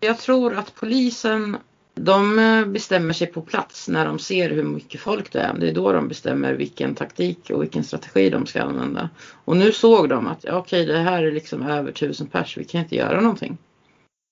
[0.00, 1.56] Jag tror att polisen
[1.94, 5.54] de eh, bestämmer sig på plats när de ser hur mycket folk det är.
[5.54, 9.10] Det är då de bestämmer vilken taktik och vilken strategi de ska använda.
[9.44, 12.80] Och nu såg de att okej, det här är liksom över tusen pers, vi kan
[12.80, 13.58] inte göra någonting.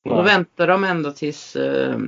[0.08, 1.98] Och då väntar de ända tills eh,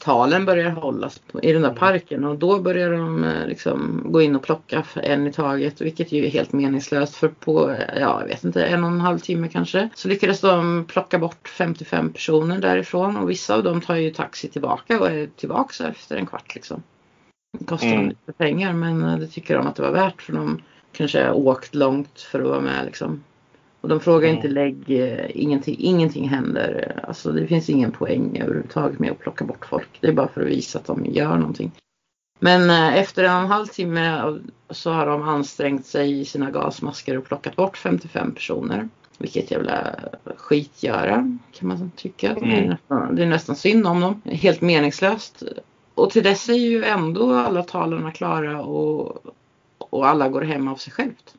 [0.00, 1.78] talen börjar hållas i den där mm.
[1.78, 6.12] parken och då börjar de eh, liksom gå in och plocka en i taget vilket
[6.12, 9.48] ju är helt meningslöst för på, ja jag vet inte, en och en halv timme
[9.48, 14.10] kanske så lyckades de plocka bort 55 personer därifrån och vissa av dem tar ju
[14.10, 16.82] taxi tillbaka och är tillbaka efter en kvart liksom.
[17.58, 18.08] Det kostar mm.
[18.08, 21.32] lite pengar men eh, det tycker de att det var värt för de kanske har
[21.32, 23.22] åkt långt för att vara med liksom.
[23.86, 24.36] Och de frågar mm.
[24.36, 27.00] inte lägg, eh, ingenting, ingenting händer.
[27.08, 29.88] Alltså det finns ingen poäng överhuvudtaget med att plocka bort folk.
[30.00, 31.72] Det är bara för att visa att de gör någonting.
[32.38, 34.34] Men eh, efter en och en halv timme
[34.70, 38.88] så har de ansträngt sig i sina gasmasker och plockat bort 55 personer.
[39.18, 39.94] Vilket jävla
[40.36, 42.30] skitgöra kan man tycka.
[42.30, 42.48] Mm.
[42.50, 44.22] Det, är nästan, det är nästan synd om dem.
[44.24, 45.42] Helt meningslöst.
[45.94, 49.26] Och till dess är ju ändå alla talarna klara och,
[49.78, 51.34] och alla går hem av sig självt.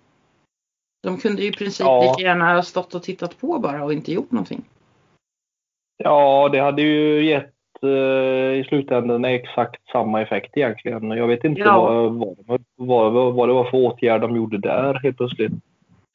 [1.07, 2.01] De kunde ju i princip ja.
[2.01, 4.63] lika gärna ha stått och tittat på bara och inte gjort någonting.
[5.97, 11.11] Ja, det hade ju gett eh, i slutändan exakt samma effekt egentligen.
[11.11, 11.81] Jag vet inte ja.
[12.09, 12.37] vad,
[12.75, 15.51] vad, vad, vad det var för åtgärd de gjorde där helt plötsligt.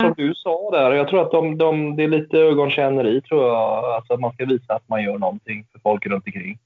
[0.03, 3.85] Som du sa där, jag tror att de, de, det är lite ögonkänneri tror jag.
[3.85, 6.59] Alltså att man ska visa att man gör någonting för folk runt omkring.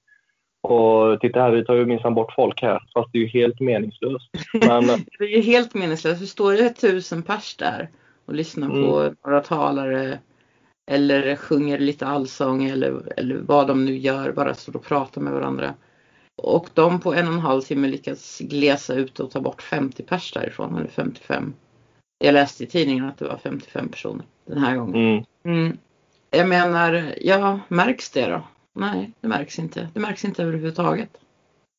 [0.63, 3.61] Och titta här, vi tar ju minsann bort folk här, fast det är ju helt
[3.61, 4.31] meningslöst.
[4.53, 4.87] Men...
[5.19, 6.21] det är ju helt meningslöst.
[6.21, 7.89] Det står ju tusen pers där
[8.27, 8.83] och lyssnar mm.
[8.83, 10.19] på några talare
[10.91, 15.33] eller sjunger lite allsång eller, eller vad de nu gör, bara står och pratar med
[15.33, 15.75] varandra.
[16.43, 20.03] Och de på en och en halv timme lyckas glesa ut och ta bort 50
[20.03, 21.55] pers därifrån, eller 55.
[22.19, 24.95] Jag läste i tidningen att det var 55 personer den här gången.
[24.95, 25.25] Mm.
[25.45, 25.79] Mm.
[26.31, 28.43] Jag menar, ja, märks det då?
[28.73, 29.89] Nej, det märks inte.
[29.95, 31.11] Det märks inte överhuvudtaget.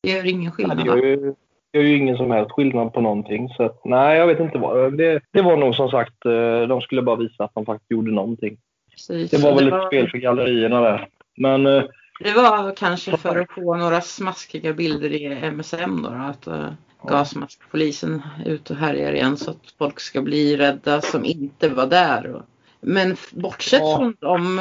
[0.02, 0.78] Det gör ingen skillnad.
[0.78, 1.34] Ja, det, gör ju,
[1.72, 3.48] gör ju ingen som helst skillnad på någonting.
[3.48, 4.96] Så att, nej, jag vet inte vad.
[4.98, 8.10] Det, det var nog som sagt, eh, de skulle bara visa att de faktiskt gjorde
[8.10, 8.56] någonting.
[8.90, 9.30] Precis.
[9.30, 9.82] Det var väl det var...
[9.82, 11.08] ett spel för gallerierna där.
[11.36, 11.84] Men, eh,
[12.20, 16.08] det var kanske för att få några smaskiga bilder i MSM då.
[16.08, 16.68] då att uh,
[17.02, 22.42] gasmaskpolisen ute och härjar igen så att folk ska bli rädda som inte var där.
[22.80, 23.96] Men bortsett ja.
[23.96, 24.60] från de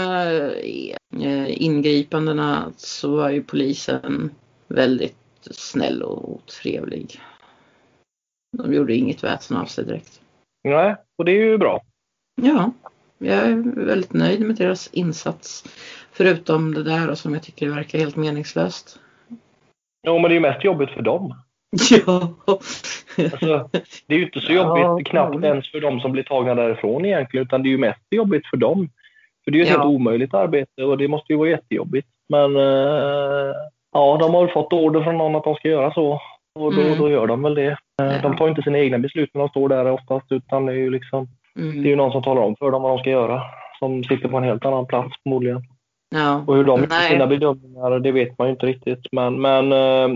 [1.47, 4.29] ingripandena så var ju polisen
[4.67, 7.21] väldigt snäll och trevlig.
[8.57, 10.21] De gjorde inget väsen av sig direkt.
[10.63, 11.81] Nej, och det är ju bra.
[12.41, 12.71] Ja
[13.17, 15.63] jag är väldigt nöjd med deras insats.
[16.11, 18.99] Förutom det där som jag tycker verkar helt meningslöst.
[20.01, 21.35] Ja, men det är ju mest jobbigt för dem.
[21.91, 22.33] Ja.
[23.23, 23.69] Alltså,
[24.07, 25.47] det är ju inte så jobbigt, ja, knappt ja.
[25.47, 28.57] ens för dem som blir tagna därifrån egentligen, utan det är ju mest jobbigt för
[28.57, 28.89] dem.
[29.43, 29.77] För det är ju ett ja.
[29.77, 32.07] helt omöjligt arbete och det måste ju vara jättejobbigt.
[32.29, 33.53] Men uh,
[33.97, 36.21] ja, de har väl fått order från någon att de ska göra så.
[36.59, 36.97] Och då, mm.
[36.97, 37.77] då gör de väl det.
[38.01, 40.77] Uh, de tar inte sina egna beslut när de står där oftast, utan det är
[40.77, 41.83] ju liksom Mm.
[41.83, 43.41] Det är ju någon som talar om för dem vad de ska göra.
[43.79, 45.63] Som sitter på en helt annan plats förmodligen.
[46.09, 46.43] Ja.
[46.47, 49.05] Och hur de gör sina bedömningar, det vet man ju inte riktigt.
[49.11, 50.07] Men, men eh,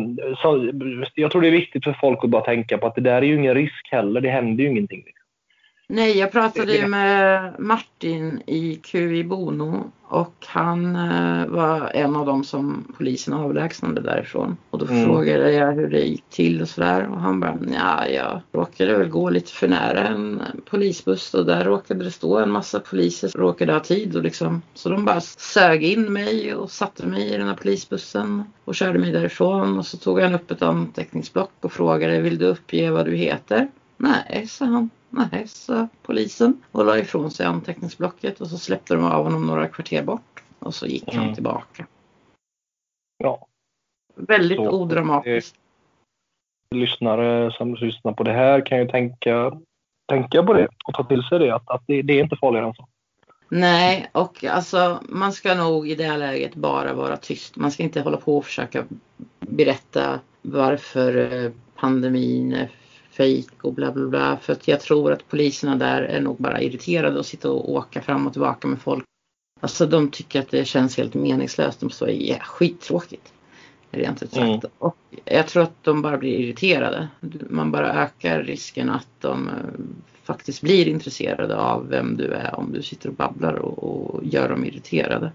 [0.42, 0.72] så,
[1.16, 3.22] jag tror det är viktigt för folk att bara tänka på att det där är
[3.22, 4.22] ju ingen risk heller.
[4.22, 5.04] Det händer ju ingenting.
[5.90, 12.26] Nej, jag pratade ju med Martin i QI Bono och han eh, var en av
[12.26, 14.58] dem som polisen avlägsnade därifrån.
[14.70, 15.06] Och då mm.
[15.06, 19.10] frågade jag hur det gick till och sådär och han bara, ja, jag råkade väl
[19.10, 23.42] gå lite för nära en polisbuss och där råkade det stå en massa poliser som
[23.42, 27.38] råkade ha tid och liksom, så de bara sög in mig och satte mig i
[27.38, 31.72] den här polisbussen och körde mig därifrån och så tog han upp ett anteckningsblock och
[31.72, 33.68] frågade, vill du uppge vad du heter?
[34.02, 34.90] Nej, sa han.
[35.10, 39.68] Nej, sa polisen och la ifrån sig anteckningsblocket och så släppte de av honom några
[39.68, 41.26] kvarter bort och så gick mm.
[41.26, 41.86] han tillbaka.
[43.18, 43.48] Ja.
[44.16, 45.56] Väldigt så, odramatiskt.
[46.76, 49.60] Lyssnare som lyssnar på det här kan ju tänka,
[50.08, 52.68] tänka på det och ta till sig det att, att det, det är inte farligare
[52.68, 52.88] än så.
[53.50, 57.56] Nej, och alltså man ska nog i det här läget bara vara tyst.
[57.56, 58.86] Man ska inte hålla på och försöka
[59.40, 62.70] berätta varför eh, pandemin är
[63.12, 64.38] fejk och bla bla bla.
[64.38, 68.02] För att jag tror att poliserna där är nog bara irriterade och sitta och åka
[68.02, 69.06] fram och tillbaka med folk.
[69.60, 71.80] Alltså de tycker att det känns helt meningslöst.
[71.80, 73.34] De står ja, skittråkigt.
[73.92, 74.42] Rent ut sagt.
[74.42, 74.60] Mm.
[74.78, 77.08] Och jag tror att de bara blir irriterade.
[77.50, 79.54] Man bara ökar risken att de eh,
[80.24, 84.50] faktiskt blir intresserade av vem du är om du sitter och babblar och, och gör
[84.50, 85.32] dem irriterade.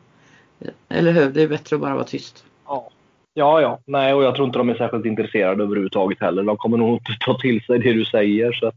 [0.88, 1.30] Eller hur?
[1.30, 2.44] Det är bättre att bara vara tyst.
[2.66, 2.90] Ja.
[3.38, 3.80] Ja, ja.
[3.84, 6.42] Nej, och jag tror inte de är särskilt intresserade överhuvudtaget heller.
[6.42, 8.52] De kommer nog inte ta till sig det du säger.
[8.52, 8.72] Så.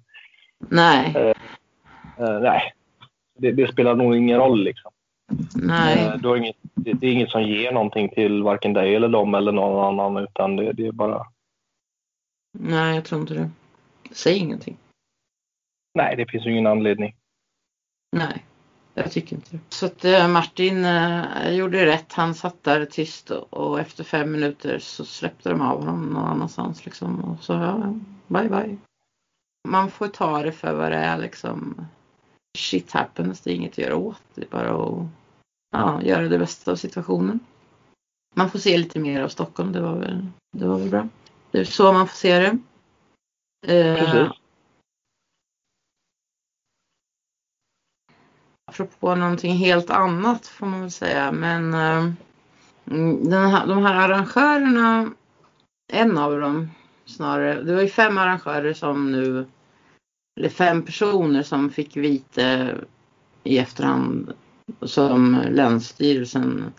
[0.57, 1.13] Nej.
[1.15, 1.33] Eh,
[2.25, 2.73] eh, nej.
[3.37, 4.91] Det, det, spelar nog ingen roll liksom.
[5.55, 6.05] Nej.
[6.05, 9.35] Eh, du inget, det, det, är inget som ger någonting till varken dig eller dem
[9.35, 11.25] eller någon annan utan det, det är bara...
[12.59, 13.49] Nej, jag tror inte det.
[14.11, 14.77] Säg ingenting.
[15.93, 17.15] Nej, det finns ju ingen anledning.
[18.11, 18.45] Nej.
[19.01, 19.59] Jag tycker inte det.
[19.69, 22.13] Så att eh, Martin eh, gjorde rätt.
[22.13, 26.25] Han satt där tyst och, och, efter fem minuter så släppte de av honom någon
[26.25, 27.23] annanstans liksom.
[27.23, 27.93] Och så ja,
[28.27, 28.77] bye bye.
[29.67, 31.85] Man får ta det för vad det är liksom.
[32.57, 34.21] Shit happens, det är inget att göra åt.
[34.35, 35.05] Det är bara att
[35.71, 37.39] ja, göra det bästa av situationen.
[38.35, 41.07] Man får se lite mer av Stockholm, det var väl, det var väl bra.
[41.51, 42.57] Det är så man får se det.
[43.67, 44.31] Eh,
[48.69, 51.31] apropå någonting helt annat får man väl säga.
[51.31, 52.11] Men eh,
[53.49, 55.11] här, de här arrangörerna,
[55.93, 56.69] en av dem
[57.05, 59.45] snarare, det var ju fem arrangörer som nu,
[60.39, 62.75] eller fem personer som fick vite
[63.43, 64.33] i efterhand
[64.81, 66.73] som Länsstyrelsen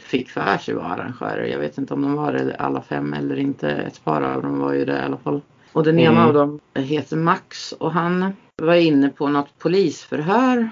[0.00, 1.44] fick för sig var arrangörer.
[1.44, 3.70] Jag vet inte om de var det alla fem eller inte.
[3.70, 5.40] Ett par av dem var ju det i alla fall.
[5.72, 6.26] Och den ena mm.
[6.26, 8.32] av dem heter Max och han
[8.62, 10.70] var inne på något polisförhör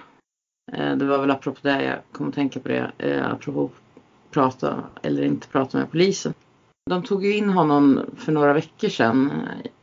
[0.78, 2.90] det var väl apropå det jag kom att tänka på det.
[2.98, 3.70] Eh, apropå
[4.30, 6.34] prata eller inte prata med polisen.
[6.90, 9.32] De tog ju in honom för några veckor sedan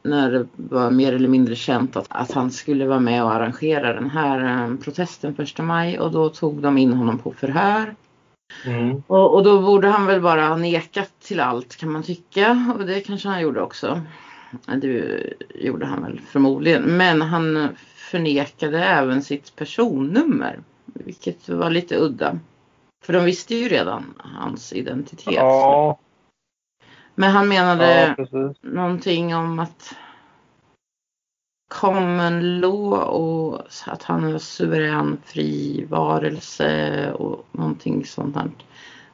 [0.04, 3.94] när det var mer eller mindre känt att, att han skulle vara med och arrangera
[3.94, 7.96] den här eh, protesten första maj och då tog de in honom på förhör.
[8.66, 9.04] Mm.
[9.08, 12.86] Och, och, då borde han väl bara ha nekat till allt kan man tycka och
[12.86, 14.02] det kanske han gjorde också.
[14.82, 15.24] Det
[15.56, 20.60] gjorde han väl förmodligen men han förnekade även sitt personnummer
[20.94, 22.40] vilket var lite udda.
[23.04, 25.34] För de visste ju redan hans identitet.
[25.34, 25.98] Ja.
[27.16, 29.96] Men han menade ja, någonting om att
[31.68, 38.50] common law och att han är suverän fri varelse och någonting sånt här.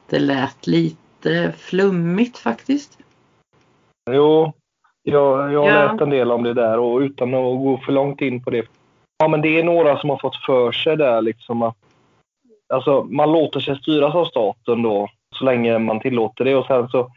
[0.10, 3.00] Det lät lite flummigt faktiskt.
[4.12, 4.54] Jo,
[5.04, 5.92] jag, jag har ja.
[5.92, 8.68] läst en del om det där och utan att gå för långt in på det.
[9.18, 11.78] Ja, men det är några som har fått för sig där liksom att
[12.74, 16.90] alltså, man låter sig styras av staten då så länge man tillåter det och sen
[16.90, 17.12] så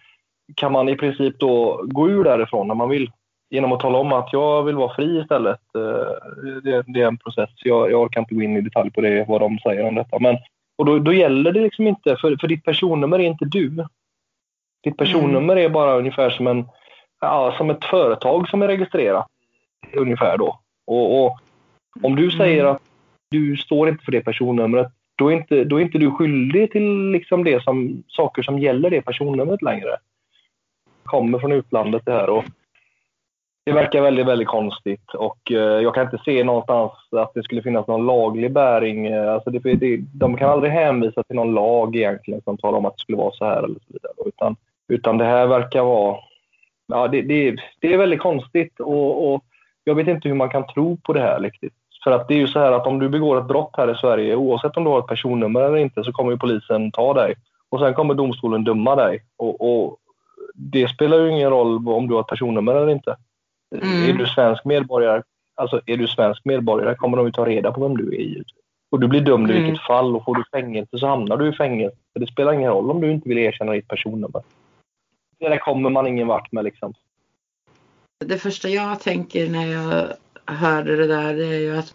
[0.56, 3.10] kan man i princip då gå ur därifrån när man vill
[3.50, 5.60] genom att tala om att jag vill vara fri istället.
[5.74, 7.50] Eh, det, det är en process.
[7.56, 10.18] Jag, jag kan inte gå in i detalj på det, vad de säger om detta.
[10.18, 10.38] Men,
[10.78, 13.84] och då, då gäller det liksom inte, för, för ditt personnummer är inte du.
[14.82, 15.64] Ditt personnummer mm.
[15.64, 16.68] är bara ungefär som, en,
[17.20, 19.26] ja, som ett företag som är registrerat.
[19.96, 20.60] Ungefär då.
[20.86, 21.38] Och, och
[22.02, 22.72] om du säger mm.
[22.72, 22.82] att
[23.30, 27.10] du står inte för det personnumret, då är inte, då är inte du skyldig till
[27.10, 29.96] liksom det som, saker som gäller det personnumret längre.
[31.04, 32.44] Kommer från utlandet det här och
[33.64, 37.62] det verkar väldigt, väldigt konstigt och eh, jag kan inte se någonstans att det skulle
[37.62, 39.06] finnas någon laglig bäring.
[39.06, 42.86] Eh, alltså det, det, de kan aldrig hänvisa till någon lag egentligen som talar om
[42.86, 44.12] att det skulle vara så här eller så vidare.
[44.26, 44.56] Utan,
[44.88, 46.16] utan det här verkar vara...
[46.86, 49.44] Ja, det, det, det är väldigt konstigt och, och,
[49.84, 51.74] jag vet inte hur man kan tro på det här riktigt.
[52.04, 53.94] För att det är ju så här att om du begår ett brott här i
[53.94, 57.34] Sverige, oavsett om du har ett personnummer eller inte, så kommer ju polisen ta dig.
[57.68, 59.24] Och sen kommer domstolen döma dig.
[59.36, 59.96] Och, och
[60.54, 63.16] det spelar ju ingen roll om du har ett personnummer eller inte.
[63.76, 64.10] Mm.
[64.10, 65.22] Är du svensk medborgare,
[65.54, 68.44] alltså är du svensk medborgare kommer de ju ta reda på vem du är.
[68.90, 69.56] Och du blir dömd mm.
[69.56, 71.96] i vilket fall och får du fängelse så hamnar du i fängelse.
[72.12, 74.42] För det spelar ingen roll om du inte vill erkänna ditt personnummer.
[75.38, 76.94] Det där kommer man ingen vart med liksom.
[78.24, 80.08] Det första jag tänker när jag
[80.46, 81.94] hörde det där det är ju att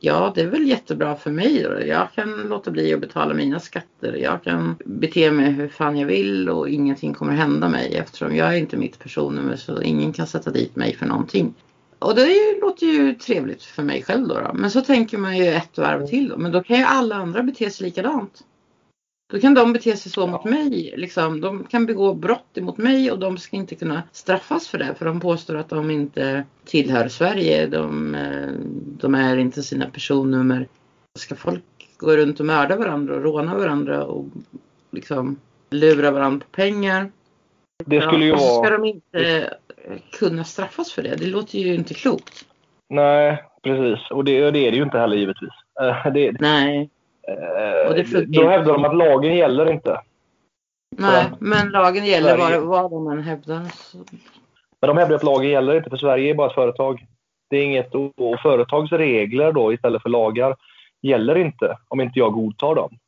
[0.00, 1.62] ja, det är väl jättebra för mig.
[1.62, 1.86] Då.
[1.86, 4.12] Jag kan låta bli att betala mina skatter.
[4.12, 8.54] Jag kan bete mig hur fan jag vill och ingenting kommer hända mig eftersom jag
[8.54, 11.54] är inte mitt personnummer så ingen kan sätta dit mig för någonting.
[11.98, 14.50] Och det låter ju trevligt för mig själv då, då.
[14.54, 16.36] Men så tänker man ju ett varv till då.
[16.36, 18.44] Men då kan ju alla andra bete sig likadant.
[19.30, 20.94] Då kan de bete sig så mot mig.
[20.96, 21.40] Liksom.
[21.40, 24.94] De kan begå brott mot mig och de ska inte kunna straffas för det.
[24.94, 27.66] För de påstår att de inte tillhör Sverige.
[27.66, 28.50] De, eh,
[29.00, 30.68] de är inte sina personnummer.
[31.18, 31.62] Ska folk
[31.96, 34.26] gå runt och mörda varandra och råna varandra och
[34.90, 35.36] liksom
[35.70, 37.10] lura varandra på pengar.
[37.84, 39.54] Det skulle ju ja, så ska de inte
[40.12, 41.16] kunna straffas för det.
[41.16, 42.44] Det låter ju inte klokt.
[42.88, 44.10] Nej, precis.
[44.10, 45.50] Och det, det är det ju inte heller givetvis.
[45.80, 46.90] Eh, det, Nej.
[47.30, 50.00] Eh, då hävdar de att lagen gäller inte.
[50.96, 53.62] Nej, men lagen gäller vad, vad de än hävdar.
[54.80, 57.06] Men de hävdar att lagen gäller inte för Sverige är bara ett företag.
[57.50, 60.56] Det är inget, och företags regler då istället för lagar
[61.02, 62.98] gäller inte om inte jag godtar dem.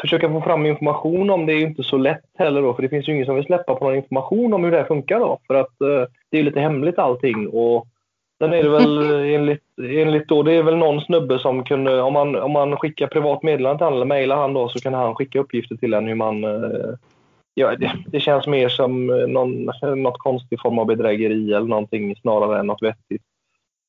[0.00, 2.88] Försöka få fram information om det är ju inte så lätt heller då, för det
[2.88, 5.38] finns ju ingen som vill släppa på någon information om hur det här funkar då.
[5.46, 7.86] För att eh, det är lite hemligt allting och
[8.42, 8.98] Sen är det väl
[9.34, 13.06] enligt, enligt då, det är väl någon snubbe som kunde, om man, om man skickar
[13.06, 16.06] privat meddelande till honom eller mejlar han då så kan han skicka uppgifter till en
[16.06, 16.94] hur man eh,
[17.54, 19.70] Ja, det, det, känns mer som någon,
[20.02, 23.22] något konstig form av bedrägeri eller någonting snarare än något vettigt.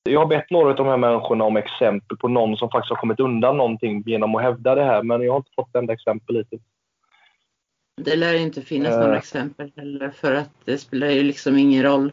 [0.09, 2.97] Jag har bett några av de här människorna om exempel på någon som faktiskt har
[2.97, 6.35] kommit undan någonting genom att hävda det här, men jag har inte fått enda exempel
[6.35, 6.63] hittills.
[8.01, 11.83] Det lär inte finnas uh, några exempel heller för att det spelar ju liksom ingen
[11.83, 12.11] roll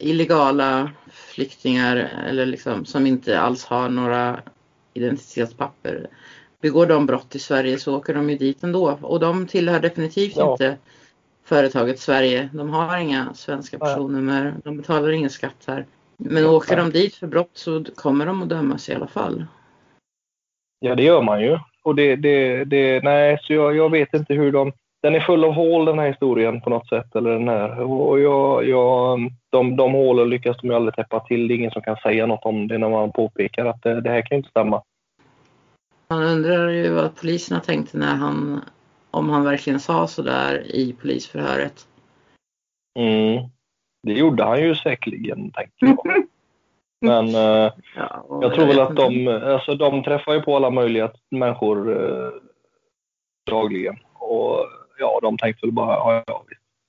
[0.00, 1.96] illegala flyktingar
[2.28, 4.40] eller liksom, som inte alls har några
[4.94, 6.06] identitetspapper.
[6.60, 10.36] Begår de brott i Sverige så åker de ju dit ändå och de tillhör definitivt
[10.36, 10.52] ja.
[10.52, 10.76] inte
[11.44, 12.50] företaget Sverige.
[12.52, 15.86] De har inga svenska personnummer, de betalar ingen skatt här.
[16.16, 19.46] Men åker de dit för brott så kommer de att dömas i alla fall.
[20.80, 21.58] Ja, det gör man ju.
[21.82, 25.44] Och det, det, det nej, så jag, jag vet inte hur de den är full
[25.44, 27.16] av hål den här historien på något sätt.
[27.16, 27.80] Eller den här.
[27.80, 29.18] Och jag, jag,
[29.50, 31.48] de, de hålen lyckas de ju aldrig täppa till.
[31.48, 34.10] Det är ingen som kan säga något om det när man påpekar att det, det
[34.10, 34.82] här kan inte stämma.
[36.08, 38.60] Man undrar ju vad poliserna tänkte när han,
[39.10, 41.86] om han verkligen sa sådär i polisförhöret.
[42.98, 43.48] Mm.
[44.02, 45.98] Det gjorde han ju säkerligen, tänker jag.
[47.00, 50.70] Men eh, ja, jag tror jag väl att de, alltså, de träffar ju på alla
[50.70, 52.30] möjliga människor eh,
[53.50, 53.98] dagligen.
[54.12, 54.66] och
[55.00, 56.44] ja, de tänkte väl bara ja, ja,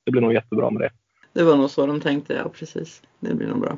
[0.05, 0.89] det blir nog jättebra med det.
[1.33, 3.01] Det var nog så de tänkte, ja precis.
[3.19, 3.77] Det blir nog bra.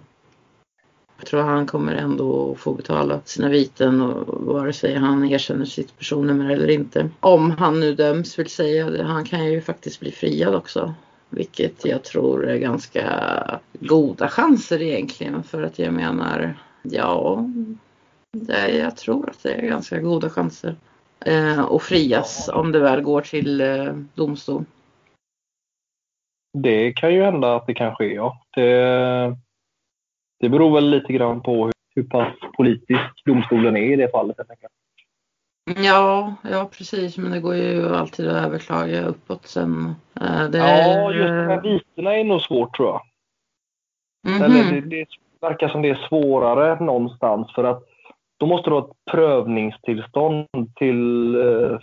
[1.17, 5.97] Jag tror han kommer ändå få betala sina viten och vare sig han erkänner sitt
[5.97, 7.09] personnummer eller inte.
[7.19, 9.03] Om han nu döms vill säga.
[9.03, 10.93] Han kan ju faktiskt bli friad också.
[11.29, 15.43] Vilket jag tror är ganska goda chanser egentligen.
[15.43, 17.49] För att jag menar, ja,
[18.69, 20.75] jag tror att det är ganska goda chanser.
[21.25, 24.65] Eh, att frias om det väl går till eh, domstol.
[26.57, 28.37] Det kan ju hända att det kan ske, ja.
[28.55, 29.37] Det,
[30.39, 34.35] det beror väl lite grann på hur, hur pass politisk domstolen är i det fallet.
[34.37, 34.69] Jag tänker.
[35.75, 37.17] Ja, ja precis.
[37.17, 39.95] Men det går ju alltid att överklaga uppåt sen.
[40.21, 43.01] Eh, det ja, just de här vitena är nog svårt tror jag.
[44.27, 44.45] Mm -hmm.
[44.45, 45.07] Eller det, det
[45.41, 47.92] verkar som det är svårare någonstans för att
[48.37, 51.79] då måste du ha ett prövningstillstånd till eh,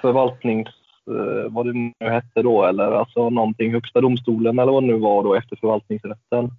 [0.00, 0.68] förvaltnings...
[1.10, 4.98] Eh, vad det nu hette då, eller alltså någonting, Högsta domstolen eller vad det nu
[4.98, 6.50] var då efter förvaltningsrätten.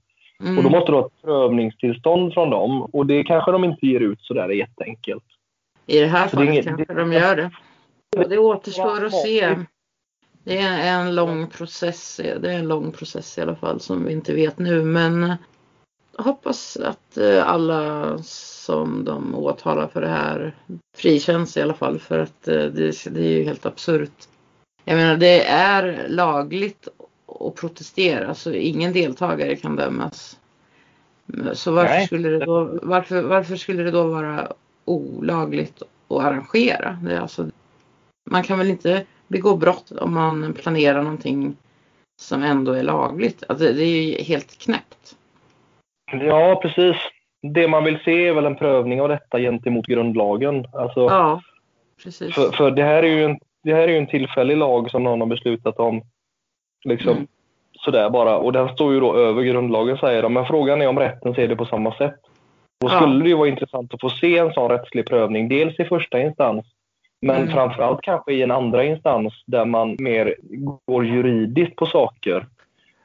[0.44, 0.58] Mm.
[0.58, 4.00] Och då måste du ha ett prövningstillstånd från dem och det kanske de inte ger
[4.00, 5.24] ut sådär jätteenkelt.
[5.86, 7.52] I det här fallet det kanske det, de gör det.
[8.18, 9.56] Och det återstår att se.
[10.44, 12.22] Det är en lång process.
[12.42, 15.36] Det är en lång process i alla fall som vi inte vet nu men
[16.18, 20.56] hoppas att eh, alla som de åtalar för det här
[20.98, 24.28] frikänns i alla fall för att eh, det, det är ju helt absurt.
[24.86, 26.88] Jag menar det är lagligt
[27.40, 30.38] att protestera så ingen deltagare kan dömas.
[31.54, 34.54] Så varför skulle det då, varför, varför skulle det då vara
[34.86, 37.00] olagligt att arrangera?
[37.04, 37.50] Det är alltså,
[38.30, 41.58] man kan väl inte begå brott om man planerar någonting
[42.22, 43.44] som ändå är lagligt.
[43.48, 45.16] Alltså, det är ju helt knäppt.
[46.12, 46.96] Ja, precis.
[47.42, 50.66] Det man vill se är väl en prövning av detta gentemot grundlagen.
[50.74, 51.42] Alltså, ja,
[52.04, 52.36] precis.
[52.36, 55.04] För, för, det, här är ju en, det här är ju en tillfällig lag som
[55.04, 56.02] någon har beslutat om.
[56.86, 57.28] Liksom mm.
[57.80, 58.38] sådär bara.
[58.38, 60.34] Och den står ju då över grundlagen säger de.
[60.34, 62.20] Men frågan är om rätten ser det på samma sätt.
[62.82, 62.96] Då ja.
[62.96, 65.50] skulle det ju vara intressant att få se en sån rättslig prövning.
[65.50, 66.66] Dels i första instans,
[67.22, 67.50] men mm.
[67.54, 70.36] framförallt kanske i en andra instans där man mer
[70.86, 72.46] går juridiskt på saker.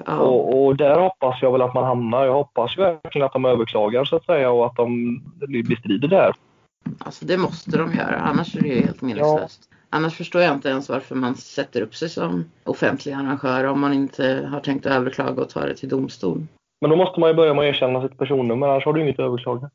[0.07, 0.18] Ja.
[0.18, 2.26] Och, och, där hoppas jag väl att man hamnar.
[2.26, 5.20] Jag hoppas ju verkligen att de överklagar så att säga och att de
[5.68, 6.34] bestrider det här.
[6.98, 9.68] Alltså det måste de göra, annars är det ju helt meningslöst.
[9.70, 9.76] Ja.
[9.90, 13.92] Annars förstår jag inte ens varför man sätter upp sig som offentlig arrangör om man
[13.92, 16.46] inte har tänkt att överklaga och ta det till domstol.
[16.80, 19.18] Men då måste man ju börja med att erkänna sitt personnummer, annars har du inget
[19.18, 19.70] att överklaga.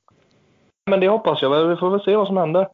[0.89, 1.67] Men det hoppas jag väl.
[1.67, 2.67] Vi får väl se vad som händer.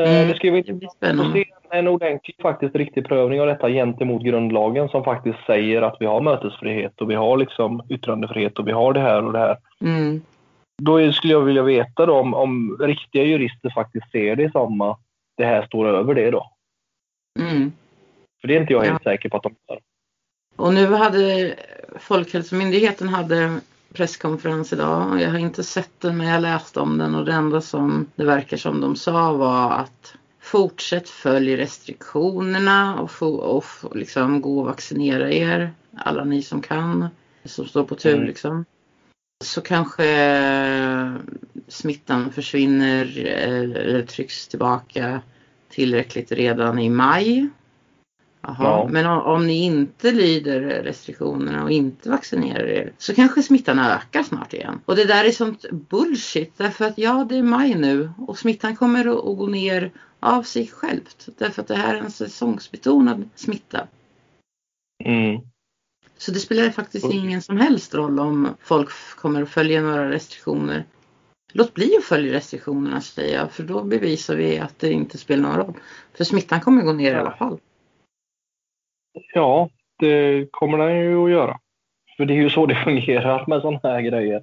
[0.00, 3.68] Eh, mm, det ska bli intressant att se en ordentlig, faktiskt riktig prövning av detta
[3.68, 8.68] gentemot grundlagen som faktiskt säger att vi har mötesfrihet och vi har liksom yttrandefrihet och
[8.68, 9.56] vi har det här och det här.
[9.80, 10.22] Mm.
[10.82, 15.00] Då skulle jag vilja veta då om, om riktiga jurister faktiskt ser det som att
[15.36, 16.50] det här står över det då.
[17.38, 17.72] Mm.
[18.40, 19.10] För det är inte jag helt ja.
[19.10, 19.80] säker på att de gör.
[20.56, 21.54] Och nu hade
[21.98, 23.60] Folkhälsomyndigheten hade
[23.94, 25.20] presskonferens idag.
[25.20, 28.24] Jag har inte sett den men jag läste om den och det enda som det
[28.24, 30.14] verkar som de sa var att
[30.50, 35.72] fortsätt följ restriktionerna och, få, och liksom gå och vaccinera er.
[35.96, 37.08] Alla ni som kan,
[37.44, 38.26] som står på tur mm.
[38.26, 38.64] liksom.
[39.44, 40.08] Så kanske
[41.68, 45.20] smittan försvinner eller trycks tillbaka
[45.68, 47.48] tillräckligt redan i maj.
[48.42, 48.88] Jaha, ja.
[48.90, 54.22] men om, om, ni inte lyder restriktionerna och inte vaccinerar er så kanske smittan ökar
[54.22, 54.80] snart igen.
[54.84, 58.76] Och det där är sånt bullshit därför att ja, det är maj nu och smittan
[58.76, 63.28] kommer att, att gå ner av sig självt därför att det här är en säsongsbetonad
[63.34, 63.86] smitta.
[65.04, 65.40] Mm.
[66.18, 67.18] Så det spelar faktiskt mm.
[67.18, 70.84] ingen som helst roll om folk kommer att följa några restriktioner.
[71.52, 75.42] Låt bli att följa restriktionerna säger jag för då bevisar vi att det inte spelar
[75.42, 75.74] någon roll.
[76.14, 77.58] För smittan kommer gå ner i alla fall.
[79.34, 81.58] Ja, det kommer den ju att göra.
[82.16, 84.42] För det är ju så det fungerar med sådana här grejer.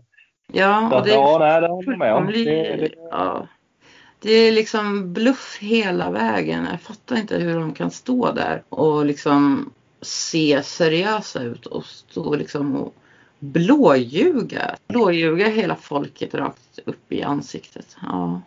[0.53, 2.25] Ja, och det är, ja, nej, det håller med om.
[2.25, 2.89] Det, det...
[3.11, 3.47] Ja.
[4.19, 6.67] det är liksom bluff hela vägen.
[6.71, 9.69] Jag fattar inte hur de kan stå där och liksom
[10.01, 12.93] se seriösa ut och stå liksom och
[13.39, 14.75] blåljuga.
[14.87, 17.97] Blåljuga hela folket rakt upp i ansiktet.
[18.01, 18.41] Ja,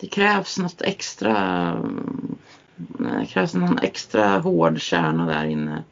[0.00, 1.72] det krävs något extra
[2.76, 5.84] det krävs någon extra hård kärna där inne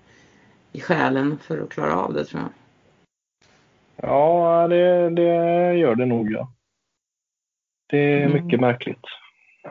[0.72, 2.50] i själen för att klara av det tror jag.
[3.96, 6.52] Ja, det, det gör det nog ja.
[7.88, 8.42] Det är mm.
[8.44, 9.04] mycket märkligt.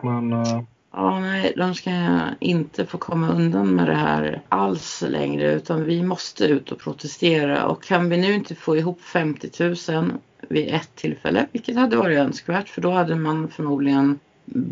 [0.03, 0.61] Men, uh...
[0.91, 1.91] Ja, nej, de ska
[2.39, 7.68] inte få komma undan med det här alls längre utan vi måste ut och protestera
[7.68, 10.11] och kan vi nu inte få ihop 50 000
[10.49, 14.20] vid ett tillfälle, vilket hade varit önskvärt för då hade man förmodligen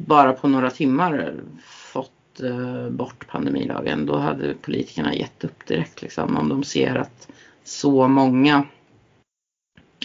[0.08, 1.34] bara på några timmar eh,
[2.90, 7.28] bort pandemilagen då hade politikerna gett upp direkt liksom om de ser att
[7.64, 8.64] så många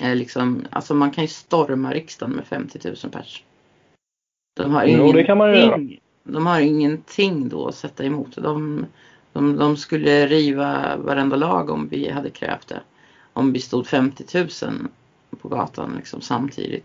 [0.03, 3.43] är liksom, alltså man kan ju storma riksdagen med 50 000 pers.
[4.57, 5.81] De har Jo, det kan man ju göra.
[6.25, 8.37] de har ingenting då att sätta emot.
[8.37, 8.87] De,
[9.33, 12.81] de, de skulle riva varenda lag om vi hade krävt det.
[13.33, 14.73] Om vi stod 50 000
[15.41, 16.85] på gatan liksom samtidigt.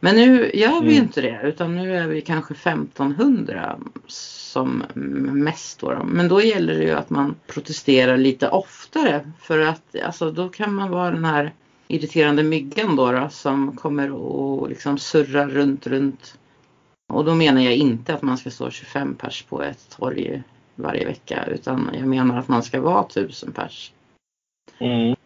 [0.00, 1.04] Men nu gör vi ju Mm.
[1.04, 3.78] inte det utan nu är vi kanske 1500
[4.56, 4.84] som
[5.32, 6.02] mest då.
[6.04, 10.74] Men då gäller det ju att man protesterar lite oftare för att alltså, då kan
[10.74, 11.52] man vara den här
[11.88, 16.38] irriterande myggan då, då som kommer och liksom surrar runt runt.
[17.12, 20.42] Och då menar jag inte att man ska stå 25 pers på ett torg
[20.74, 23.92] varje vecka utan jag menar att man ska vara 1000 pers.
[24.78, 25.16] Mm.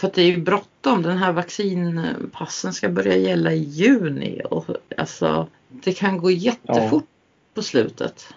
[0.00, 1.02] För att det är ju bråttom.
[1.02, 4.42] Den här vaccinpassen ska börja gälla i juni.
[4.50, 7.06] Och alltså, det kan gå jättefort
[7.54, 8.34] på slutet.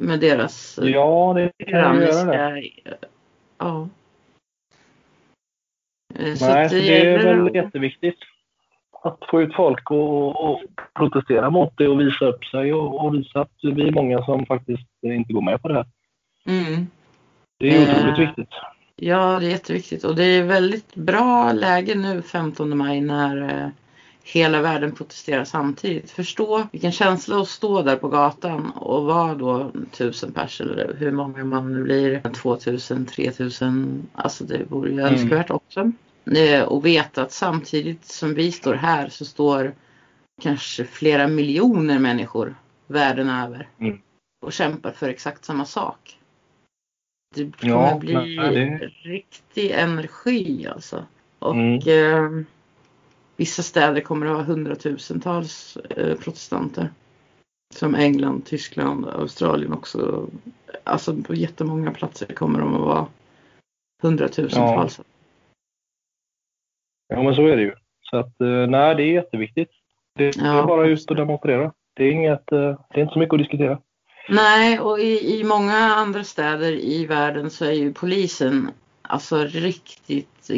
[0.00, 2.70] Med deras Ja, det kan ju göra det.
[3.58, 3.88] Ja.
[6.14, 8.18] Eh, Så Nej, så det är väl jätteviktigt
[9.02, 10.60] att få ut folk och,
[10.94, 14.46] protestera mot det och visa upp sig och, och visa att vi är många som
[14.46, 15.86] faktiskt inte går med på det här.
[16.46, 16.86] Mm.
[17.58, 18.54] Det är Eh, otroligt viktigt.
[18.96, 20.04] Ja, det är jätteviktigt.
[20.04, 23.68] Och det är väldigt bra läge nu 15 maj när eh,
[24.32, 26.10] hela världen protesterar samtidigt.
[26.10, 31.12] Förstå vilken känsla att stå där på gatan och vara då tusen pers eller hur
[31.12, 32.20] många man nu blir.
[32.34, 34.06] 2000, 3000.
[34.12, 35.12] Alltså det vore ju Mm.
[35.14, 35.92] önskvärt också.
[36.36, 39.72] Eh, Och veta att samtidigt som vi står här så står
[40.42, 42.54] kanske flera miljoner människor
[42.86, 43.98] världen över Mm.
[44.46, 46.16] och kämpar för exakt samma sak.
[47.34, 51.04] Det kommer Ja, bli det- riktig energi alltså.
[51.38, 51.74] Och Mm.
[51.76, 52.44] eh,
[53.40, 56.90] vissa städer kommer att ha hundratusentals eh, protestanter.
[57.74, 60.28] Som England, Tyskland, Australien också.
[60.84, 63.06] Alltså på jättemånga platser kommer de att vara
[64.02, 65.00] hundratusentals.
[67.08, 67.74] Ja, men så är det ju.
[68.10, 69.70] Så att, eh, nej, det är jätteviktigt.
[70.14, 71.72] Det är Ja, bara ut och demonstrera.
[71.94, 73.78] Det är, inget, eh, det är inte så mycket att diskutera.
[74.28, 78.70] Nej, och i, i många andra städer i världen så är ju polisen
[79.10, 80.50] alltså riktigt,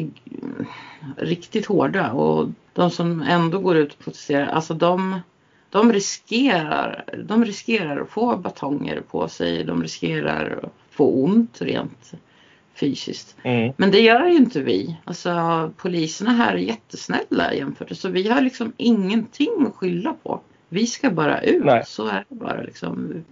[1.16, 2.12] riktigt hårda.
[2.12, 5.20] Och de som ändå går ut och protesterar, alltså de,
[5.70, 9.64] de, riskerar, de riskerar att få batonger på sig.
[9.64, 12.12] De riskerar att få ont rent
[12.74, 13.36] fysiskt.
[13.42, 13.72] Mm.
[13.76, 14.96] Men det gör ju inte vi.
[15.04, 17.96] Alltså poliserna här är jättesnälla jämfört.
[17.96, 20.40] Så vi har liksom ingenting att skylla på.
[20.68, 21.64] Vi ska bara ut.
[21.64, 21.82] Nej.
[21.86, 23.24] Så är det bara liksom.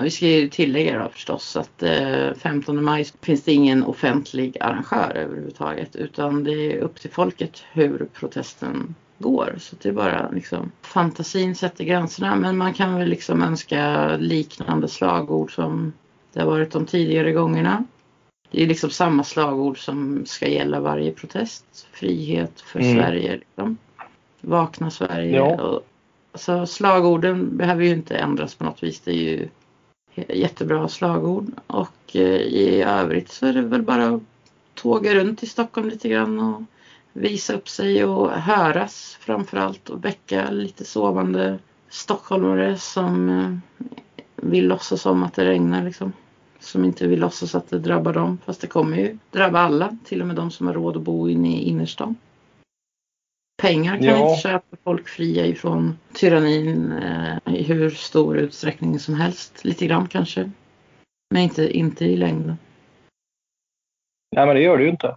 [0.00, 5.12] Vi ska ju tillägga då förstås att eh, 15 maj finns det ingen offentlig arrangör
[5.16, 5.96] överhuvudtaget.
[5.96, 9.54] Utan det är upp till folket hur protesten går.
[9.58, 12.36] Så det är bara liksom fantasin sätter gränserna.
[12.36, 15.92] Men man kan väl liksom önska liknande slagord som
[16.32, 17.84] det har varit de tidigare gångerna.
[18.50, 21.88] Det är liksom samma slagord som ska gälla varje protest.
[21.92, 22.96] Frihet för Mm.
[22.96, 23.32] Sverige.
[23.36, 23.76] Liksom.
[24.40, 25.36] Vakna Sverige.
[25.36, 25.62] Ja.
[25.62, 25.86] Och,
[26.32, 29.00] alltså, slagorden behöver ju inte ändras på något vis.
[29.00, 29.48] Det är ju
[30.28, 31.50] jättebra slagord.
[31.66, 34.22] Och eh, i övrigt så är det väl bara att
[34.74, 36.62] tåga runt i Stockholm lite grann och
[37.12, 41.58] visa upp sig och höras framförallt och väcka lite sovande
[41.88, 43.86] stockholmare som eh,
[44.36, 46.12] vill låtsas om att det regnar liksom.
[46.60, 48.38] Som inte vill låtsas att det drabbar dem.
[48.44, 49.96] Fast det kommer ju drabba alla.
[50.04, 52.16] Till och med de som har råd att bo inne i innerstan.
[53.62, 54.28] Pengar kan Ja.
[54.30, 59.64] inte köpa folk fria ifrån tyrannin eh, i hur stor utsträckning som helst.
[59.64, 60.50] Lite grann kanske.
[61.30, 62.56] Men inte, inte i längden.
[64.36, 65.16] Nej, men det gör det ju inte.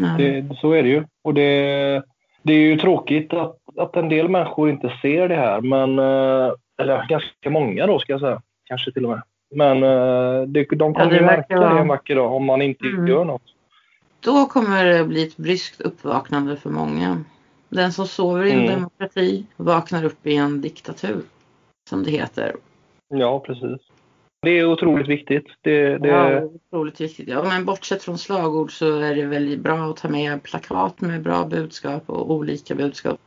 [0.00, 0.42] Nej.
[0.48, 1.04] Det, så är det ju.
[1.24, 2.02] Och det,
[2.42, 5.60] det är ju tråkigt att, att en del människor inte ser det här.
[5.60, 6.52] Men, eh,
[6.82, 8.42] eller ganska många då ska jag säga.
[8.64, 9.22] Kanske till och med.
[9.54, 12.62] Men eh, det, de kommer det ju verkar märka det en vacker dag om man
[12.62, 13.06] inte Mm.
[13.06, 13.42] gör något.
[14.20, 17.24] Då kommer det bli ett bryskt uppvaknande för många.
[17.72, 18.72] Den som sover i en Mm.
[18.72, 21.22] demokrati vaknar upp i en diktatur.
[21.90, 22.56] Som det heter.
[23.08, 23.80] Ja, precis.
[24.42, 25.46] Det är otroligt viktigt.
[25.60, 27.28] Det, det, Ja, otroligt viktigt.
[27.28, 31.22] Ja, men bortsett från slagord så är det väldigt bra att ta med plakat med
[31.22, 33.20] bra budskap och olika budskap.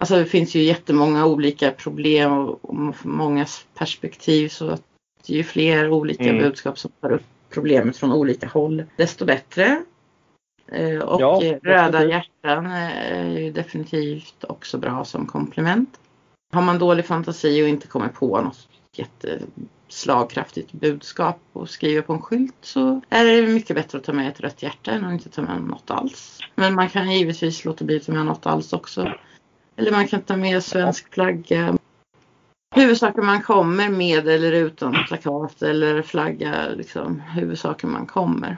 [0.00, 2.74] Alltså det finns ju jättemånga olika problem och
[3.04, 4.82] många perspektiv så att
[5.26, 6.42] ju fler olika Mm.
[6.42, 9.82] budskap som tar upp problemet från olika håll desto bättre.
[10.66, 12.10] Eh, Och Ja, eh, röda definitivt.
[12.42, 15.98] hjärtan är ju definitivt också bra som komplement.
[16.52, 22.22] Har man dålig fantasi och inte kommer på något jätteslagkraftigt budskap och skriver på en
[22.22, 25.28] skylt så är det mycket bättre att ta med ett rött hjärta än att inte
[25.28, 26.38] ta med något alls.
[26.54, 29.12] Men man kan givetvis låta bli att ta med något alls också.
[29.76, 31.76] Eller man kan ta med svensk flagga.
[32.74, 36.68] huvudsaken man kommer med eller utan plakat eller flagga.
[36.68, 38.56] Liksom, huvudsaken man kommer.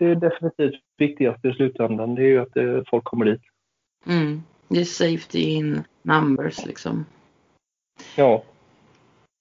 [0.00, 2.14] Det är definitivt viktigast i slutändan.
[2.14, 3.40] Det är ju att eh, folk kommer dit.
[4.06, 4.42] Mm.
[4.68, 7.04] Det är safety in numbers liksom.
[8.16, 8.42] Ja.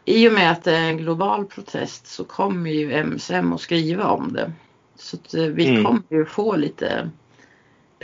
[0.06, 4.08] I och med att det är en global protest så kommer ju MSM att skriva
[4.08, 4.52] om det.
[4.96, 5.84] Så att eh, vi mm.
[5.84, 7.10] kommer ju få lite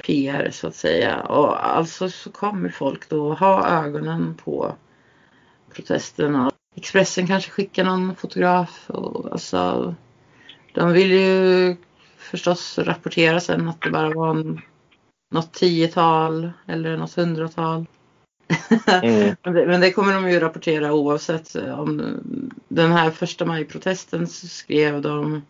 [0.05, 1.21] PR så att säga.
[1.21, 4.75] Och alltså så kommer folk då ha ögonen på
[5.73, 6.51] protesterna.
[6.75, 8.89] Expressen kanske skickar någon fotograf.
[8.89, 9.95] Och, alltså,
[10.73, 11.75] de vill ju
[12.31, 14.61] förstås rapportera sen att det bara var en,
[15.31, 17.85] något tiotal eller något hundratal.
[19.03, 19.35] Mm.
[19.43, 21.55] Men det kommer de ju rapportera oavsett.
[21.55, 22.21] Om
[22.67, 25.41] den här första majprotesten skrev de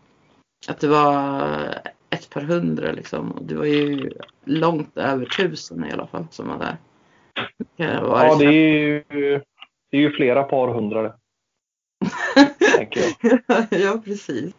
[0.67, 1.47] att det var
[2.09, 3.32] ett par hundra liksom.
[3.32, 4.11] Och det var ju
[4.43, 6.78] långt över tusen i alla fall som var där.
[7.76, 9.03] Ja, det är ju,
[9.91, 11.13] det är ju flera par hundra det.
[13.78, 14.53] ja, precis.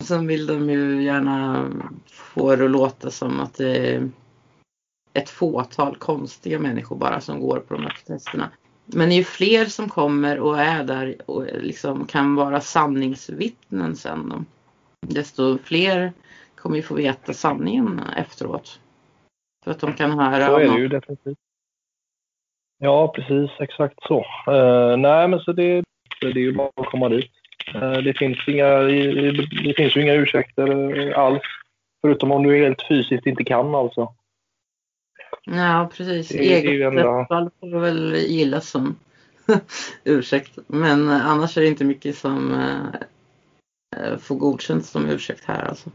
[0.00, 1.68] Sen vill de ju gärna
[2.06, 4.10] få det att låta som att det är
[5.12, 8.50] ett fåtal konstiga människor bara som går på de här protesterna.
[8.86, 14.46] Men ju fler som kommer och är där och liksom kan vara sanningsvittnen sen
[15.06, 16.12] desto fler
[16.54, 18.80] kommer ju få veta sanningen efteråt.
[19.64, 20.46] För att de kan höra.
[20.46, 21.38] Så är det ju definitivt.
[22.78, 23.50] Ja, precis.
[23.60, 24.24] Exakt så.
[24.48, 25.82] Uh, nej, men så det,
[26.20, 27.32] det är ju bara att komma dit.
[27.74, 28.78] Uh, det, finns inga,
[29.64, 31.42] det finns ju inga ursäkter alls.
[32.00, 34.14] Förutom om du helt fysiskt inte kan alltså.
[35.44, 36.30] Ja, precis.
[36.30, 38.96] Eget dödsfall får väl gillas som
[40.04, 40.58] ursäkt.
[40.66, 42.62] Men annars är det inte mycket som
[44.20, 45.90] får godkänt som ursäkt här alltså.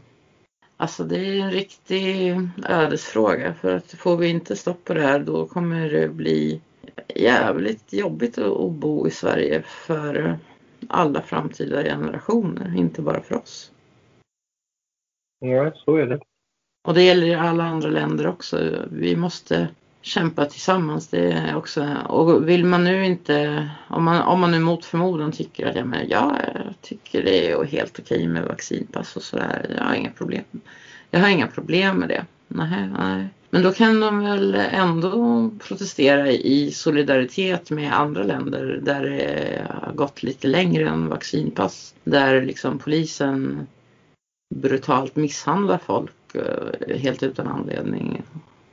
[0.76, 2.34] Alltså det är en riktig
[2.68, 6.60] ödesfråga för att får vi inte stopp på det här då kommer det bli
[7.14, 10.38] jävligt jobbigt att bo i Sverige för
[10.88, 13.72] alla framtida generationer, inte bara för oss.
[15.38, 16.20] Ja, så är det.
[16.86, 18.86] Och det gäller i alla andra länder också.
[18.90, 19.68] Vi måste
[20.06, 21.08] kämpa tillsammans.
[21.08, 25.32] Det är också, och vill man nu inte, om man, om man nu mot förmodan
[25.32, 26.36] tycker att ja, men jag
[26.80, 29.74] tycker det är helt okej med vaccinpass och sådär.
[29.78, 30.44] Jag har inga problem.
[31.10, 32.24] Jag har inga problem med det.
[32.48, 33.28] Nej, nej.
[33.50, 39.92] Men då kan de väl ändå protestera i solidaritet med andra länder där det har
[39.92, 41.94] gått lite längre än vaccinpass.
[42.04, 43.66] Där liksom polisen
[44.54, 48.22] brutalt misshandlar folk eh, helt utan anledning.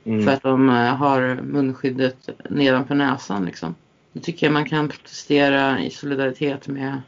[0.04, 0.24] Mm.
[0.24, 3.74] För att de eh, har munskyddet nedanför näsan liksom.
[4.12, 7.02] Då tycker jag man kan protestera i solidaritet med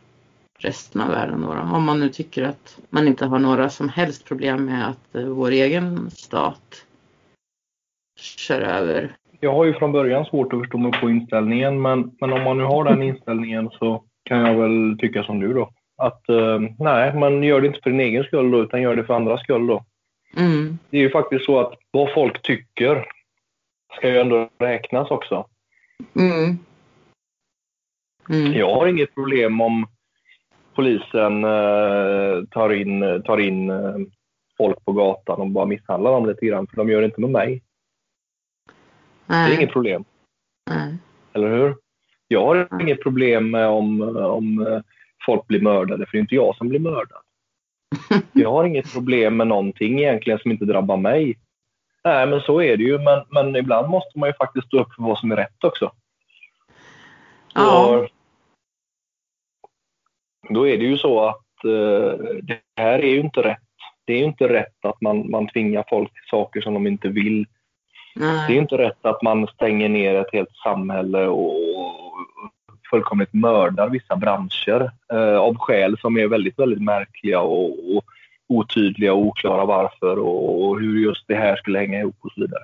[0.58, 4.24] resten av världen då, Om man nu tycker att man inte har några som helst
[4.24, 6.85] problem med att eh, vår egen stat
[8.16, 9.16] kör över.
[9.40, 12.58] Jag har ju från början svårt att förstå mig på inställningen men, men om man
[12.58, 15.70] nu har den inställningen så kan jag väl tycka som du då.
[15.96, 19.04] Att eh, nej, man gör det inte för din egen skull då, utan gör det
[19.04, 19.84] för andras skull då.
[20.36, 20.78] Mm.
[20.90, 23.06] Det är ju faktiskt så att vad folk tycker
[23.96, 25.46] ska ju ändå räknas också.
[26.14, 26.58] Mm.
[28.30, 28.52] Mm.
[28.52, 29.86] Jag har inget problem om
[30.74, 33.96] polisen eh, tar in, tar in eh,
[34.56, 37.30] folk på gatan och bara misshandlar dem lite grann, för de gör det inte med
[37.30, 37.62] mig.
[39.26, 39.48] Nej.
[39.48, 40.04] Det är inget problem.
[40.70, 40.96] Nej.
[41.32, 41.76] Eller hur?
[42.28, 42.82] Jag har Nej.
[42.82, 44.80] inget problem med om, om eh,
[45.26, 47.22] folk blir mördade, för det är inte jag som blir mördad.
[48.32, 51.38] Jag har inget problem med någonting egentligen som inte drabbar mig.
[52.04, 52.98] Nej, men så är det ju.
[52.98, 55.92] Men, men ibland måste man ju faktiskt stå upp för vad som är rätt också.
[57.54, 57.96] Ja.
[57.96, 58.08] Och
[60.48, 63.62] då är det ju så att eh, det här är ju inte rätt.
[64.04, 67.08] Det är ju inte rätt att man, man tvingar folk till saker som de inte
[67.08, 67.46] vill.
[68.16, 68.44] Nej.
[68.48, 71.56] Det är inte rätt att man stänger ner ett helt samhälle och,
[72.90, 78.04] fullkomligt mördar vissa branscher eh, av skäl som är väldigt, väldigt märkliga och, och
[78.48, 82.40] otydliga och oklara varför och, och, hur just det här skulle hänga ihop och så
[82.40, 82.62] vidare.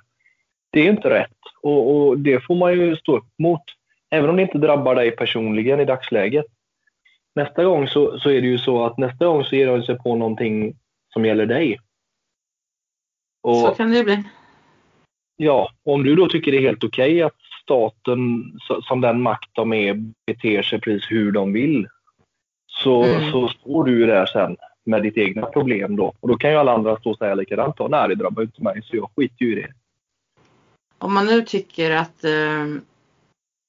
[0.70, 1.30] Det är inte rätt
[1.62, 3.62] och, och, det får man ju stå upp mot.
[4.10, 6.46] Även om det inte drabbar dig personligen i dagsläget.
[7.34, 9.98] Nästa gång så, så är det ju så att nästa gång så ger de sig
[9.98, 10.74] på någonting
[11.12, 11.78] som gäller dig.
[13.42, 14.24] Och, så kan det bli.
[15.36, 18.52] Ja, om du då tycker det är helt okej okay att staten
[18.82, 21.88] som den makt de är beter sig precis hur de vill
[22.66, 23.32] så, mm.
[23.32, 26.14] så står du där sen med ditt egna problem då.
[26.20, 27.88] Och då kan ju alla andra stå och säga likadant då.
[27.88, 29.72] Nej, det drabbar inte mig så jag skiter ju i det.
[30.98, 32.66] Om man nu tycker att eh,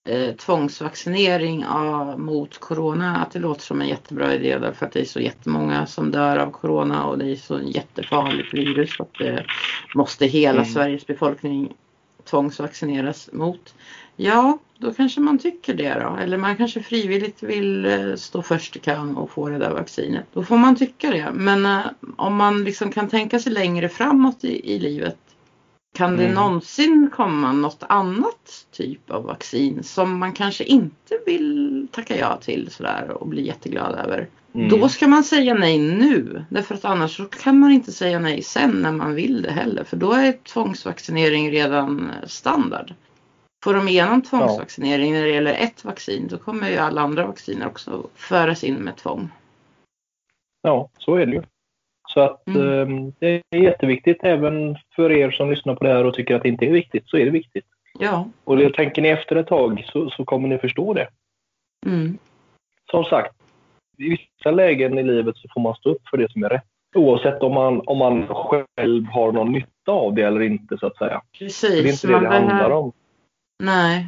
[0.06, 5.02] eh, tvångsvaccinering av, mot corona, att det låter som en jättebra idé därför att det
[5.02, 9.46] är så jättemånga som dör av corona och det är så jättefarligt virus att det
[9.96, 10.74] måste hela mm.
[10.74, 11.74] Sveriges befolkning
[12.24, 13.74] tvångsvaccineras mot.
[14.16, 16.18] Ja, då kanske man tycker det då.
[16.22, 20.26] Eller man kanske frivilligt vill eh, stå först i kön och få det där vaccinet.
[20.34, 21.32] Då får man tycka det.
[21.34, 21.86] Men eh,
[22.16, 25.18] om man liksom kan tänka sig längre framåt i, i livet.
[25.94, 26.36] Kan det mm.
[26.36, 32.72] någonsin komma något annat typ av vaccin som man kanske inte vill tacka ja till
[32.72, 34.28] sådär och bli jätteglad över?
[34.54, 34.70] Mm.
[34.70, 36.46] Då ska man säga nej nu.
[36.50, 39.84] Därför att annars så kan man inte säga nej sen när man vill det heller.
[39.84, 42.94] För då är tvångsvaccinering redan standard.
[43.64, 47.68] Får de igenom tvångsvaccinering när det gäller ett vaccin då kommer ju alla andra vacciner
[47.68, 49.30] också föras in med tvång.
[50.62, 51.44] Ja, så är det ju.
[52.14, 53.08] Så att mm.
[53.08, 56.44] eh, det är jätteviktigt även för er som lyssnar på det här och tycker att
[56.44, 57.66] det inte är viktigt, så är det viktigt.
[58.00, 58.28] Ja.
[58.44, 61.08] Och det, tänker ni efter ett tag så, så kommer ni förstå det.
[61.86, 62.18] Mm.
[62.92, 63.36] Som sagt,
[63.98, 66.64] i vissa lägen i livet så får man stå upp för det som är rätt.
[66.96, 70.98] Oavsett om man, om man själv har någon nytta av det eller inte så att
[70.98, 71.22] säga.
[71.40, 71.70] Precis.
[71.70, 72.92] det är inte det det handlar om.
[73.64, 74.08] Nej.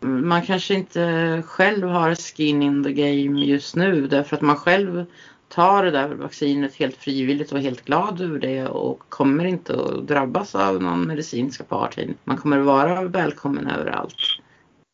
[0.00, 5.06] Man kanske inte själv har skin in the game just nu därför att man själv
[5.48, 9.72] tar det där vaccinet helt frivilligt och är helt glad över det och kommer inte
[9.72, 12.14] att drabbas av någon medicinsk apartheid.
[12.24, 14.14] Man kommer att vara välkommen överallt.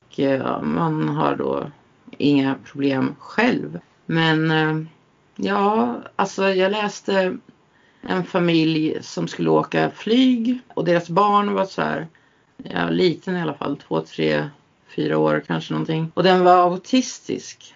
[0.07, 1.71] Och eh, man har då
[2.19, 3.81] inga problem själv.
[4.07, 4.87] Men eh,
[5.37, 7.37] ja, alltså jag läste
[8.01, 12.07] en familj som skulle åka flyg och deras barn var så här
[12.57, 14.49] ja, liten i alla fall, två, tre,
[14.97, 16.13] fyra år kanske någonting.
[16.15, 17.75] Och den var autistisk.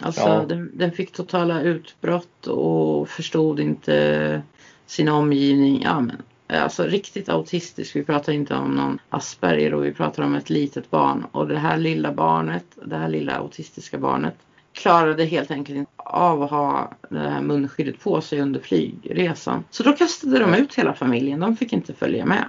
[0.00, 0.44] Alltså ja.
[0.48, 4.42] den, den, fick totala utbrott och förstod inte
[4.86, 5.82] sin omgivning.
[5.82, 7.96] Ja, men, alltså riktigt autistisk.
[7.96, 11.26] Vi pratar inte om någon Asperger och vi pratar om ett litet barn.
[11.32, 14.34] Och det här lilla barnet, det här lilla autistiska barnet
[14.72, 19.64] klarade helt enkelt inte av att ha det här munskyddet på sig under flygresan.
[19.70, 21.40] Så då kastade de ut hela familjen.
[21.40, 22.44] De fick inte följa med.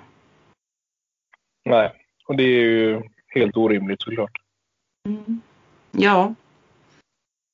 [1.65, 1.91] Nej,
[2.27, 4.41] och det är ju helt orimligt såklart.
[5.07, 5.41] Mm.
[5.91, 6.33] Ja.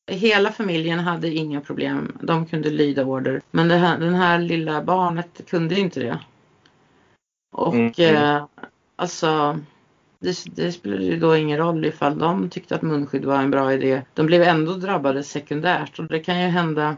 [0.10, 2.18] Hela familjen hade inga problem.
[2.22, 3.42] De kunde lyda order.
[3.52, 6.20] Men här, den här lilla barnet kunde inte det.
[7.52, 8.16] Och mm.
[8.16, 8.46] eh,
[8.96, 9.60] alltså
[10.20, 13.74] det, det spelade ju då ingen roll ifall de tyckte att munskydd var en bra
[13.74, 14.02] idé.
[14.14, 16.96] De blev ändå drabbade sekundärt och det kan ju hända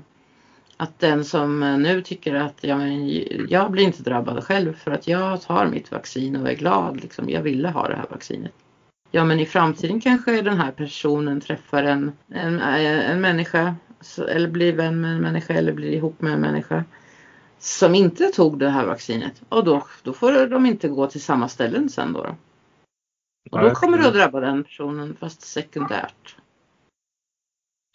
[0.78, 2.78] att den som nu tycker att ja,
[3.50, 7.02] jag blir inte drabbad själv för att jag tar mitt vaccin och är glad.
[7.02, 8.54] Liksom, jag ville ha det här vaccinet.
[9.12, 13.76] Ja men i framtiden kanske den här personen träffar en, en, en människa
[14.30, 16.84] eller blir vän med en människa eller blir ihop med en människa
[17.60, 19.42] som inte tog det här vaccinet.
[19.50, 22.24] Och då, då får de inte gå till samma ställen sen då.
[22.24, 22.36] då.
[23.52, 26.36] Och då kommer det att drabba den personen fast sekundärt.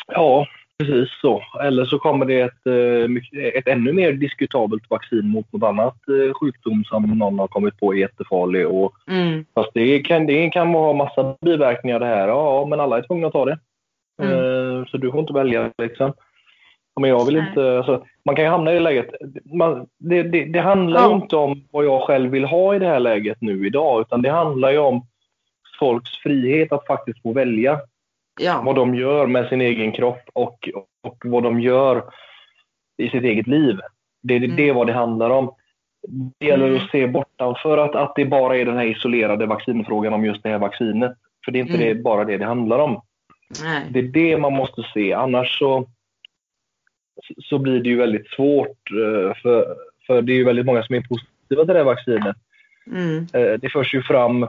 [0.07, 0.47] Ja,
[0.79, 1.43] Precis så.
[1.63, 6.35] Eller så kommer det ett, eh, ett ännu mer diskutabelt vaccin mot något annat eh,
[6.35, 8.67] sjukdom som någon har kommit på är jättefarlig.
[8.67, 9.45] Och, mm.
[9.55, 12.29] Fast det kan, det kan ha massa biverkningar det här.
[12.29, 13.59] Ja, men alla är tvungna att ta det.
[14.23, 14.33] Mm.
[14.33, 16.13] Eh, så du får inte välja liksom.
[17.01, 19.11] Men jag vill inte, alltså, man kan ju hamna i det läget.
[19.45, 21.15] Man, det, det, det handlar ja.
[21.15, 24.31] inte om vad jag själv vill ha i det här läget nu idag, utan det
[24.31, 25.07] handlar ju om
[25.79, 27.81] folks frihet att faktiskt få välja
[28.41, 28.63] ja.
[28.65, 30.69] vad de gör med sin egen kropp och,
[31.03, 32.05] och vad de gör
[32.99, 33.81] i sitt eget liv.
[34.23, 34.57] Det är mm.
[34.57, 35.55] det vad det handlar om.
[36.39, 36.85] Det gäller mm.
[36.85, 40.49] att se bortanför att, att det bara är den här isolerade vaccinfrågan om just det
[40.49, 41.13] här vaccinet.
[41.45, 41.89] För det är inte mm.
[41.89, 43.03] det, bara det det handlar om.
[43.63, 43.83] Nej.
[43.91, 45.13] Det är det man måste se.
[45.13, 45.89] Annars så,
[47.39, 48.91] så blir det ju väldigt svårt.
[48.91, 49.77] Eh, för,
[50.07, 52.37] för det är ju väldigt många som är positiva till det här vaccinet.
[52.91, 53.27] Mm.
[53.33, 54.47] Eh, det förs ju fram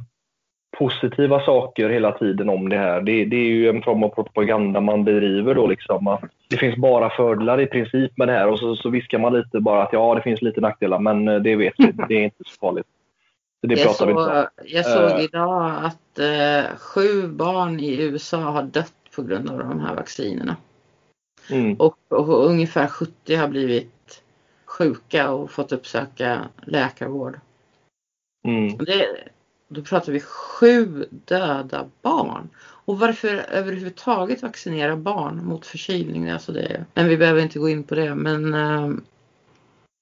[0.78, 3.01] positiva saker hela tiden om det här.
[3.01, 6.07] Det, det, är ju en form av propaganda man bedriver då liksom.
[6.07, 9.34] Att det finns bara fördelar i princip med det här och så, så viskar man
[9.34, 12.24] lite bara att ja, det finns lite nackdelar men eh, det vet vi, det är
[12.24, 12.88] inte så farligt.
[13.61, 14.09] Så det jag, såg,
[14.65, 19.59] jag såg uh, idag att uh, sju barn i USA har dött på grund av
[19.59, 20.55] de här vaccinerna.
[21.51, 21.74] Mm.
[21.74, 24.24] Och, och, ungefär 70 har blivit
[24.65, 27.39] sjuka och fått uppsöka läkarvård.
[28.47, 28.78] Mm.
[28.78, 29.07] Det,
[29.68, 32.49] då pratar vi sju döda barn.
[32.59, 36.30] Och varför överhuvudtaget vaccinera barn mot förkylning?
[36.30, 38.15] Alltså det, men vi behöver inte gå in på det.
[38.15, 38.89] Men, eh,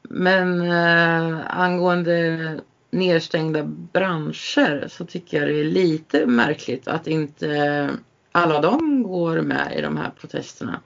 [0.09, 2.59] men eh, angående
[2.91, 7.89] nedstängda branscher så tycker jag det är lite märkligt att inte
[8.31, 10.81] alla de går med i de här protesterna.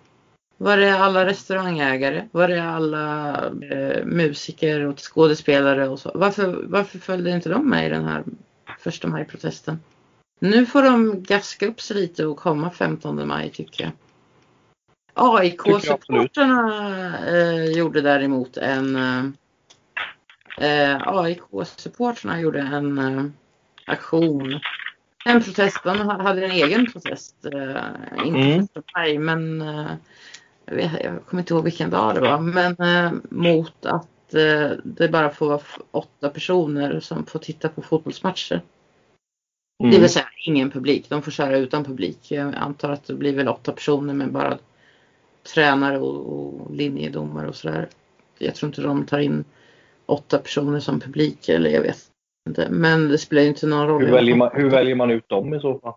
[0.58, 2.28] Var är alla restaurangägare?
[2.32, 3.36] Var är alla
[3.72, 6.12] eh, musiker och skådespelare och så?
[6.14, 8.24] Varför, varför följde inte de med i den här
[8.90, 9.80] första maj-protesten.
[10.40, 13.92] Nu får de gaska upp sig lite och komma 15 maj tycker jag.
[15.14, 19.26] AIK-supportrarna eh, gjorde däremot en, eh,
[20.68, 23.26] eh, AIK-supportrarna gjorde en eh,
[23.86, 24.60] aktion.
[25.26, 27.46] En protest, de hade en egen protest.
[27.46, 28.68] Eh, inte mm.
[28.96, 29.92] maj men eh,
[31.04, 32.40] jag kommer inte ihåg vilken dag det var.
[32.40, 35.62] Men eh, mot att eh, det bara får vara
[35.92, 38.62] åtta personer som får titta på fotbollsmatcher.
[39.80, 39.92] Mm.
[39.92, 41.10] Det vill säga ingen publik.
[41.10, 42.32] De får köra utan publik.
[42.32, 44.58] Jag antar att det blir väl åtta personer med bara
[45.54, 47.88] tränare och, och linjedomare och sådär.
[48.38, 49.44] Jag tror inte de tar in
[50.06, 51.98] åtta personer som publik eller jag vet
[52.50, 52.68] inte.
[52.70, 54.06] Men det spelar inte någon roll.
[54.06, 55.94] Hur väljer man, hur väljer man ut dem i så fall?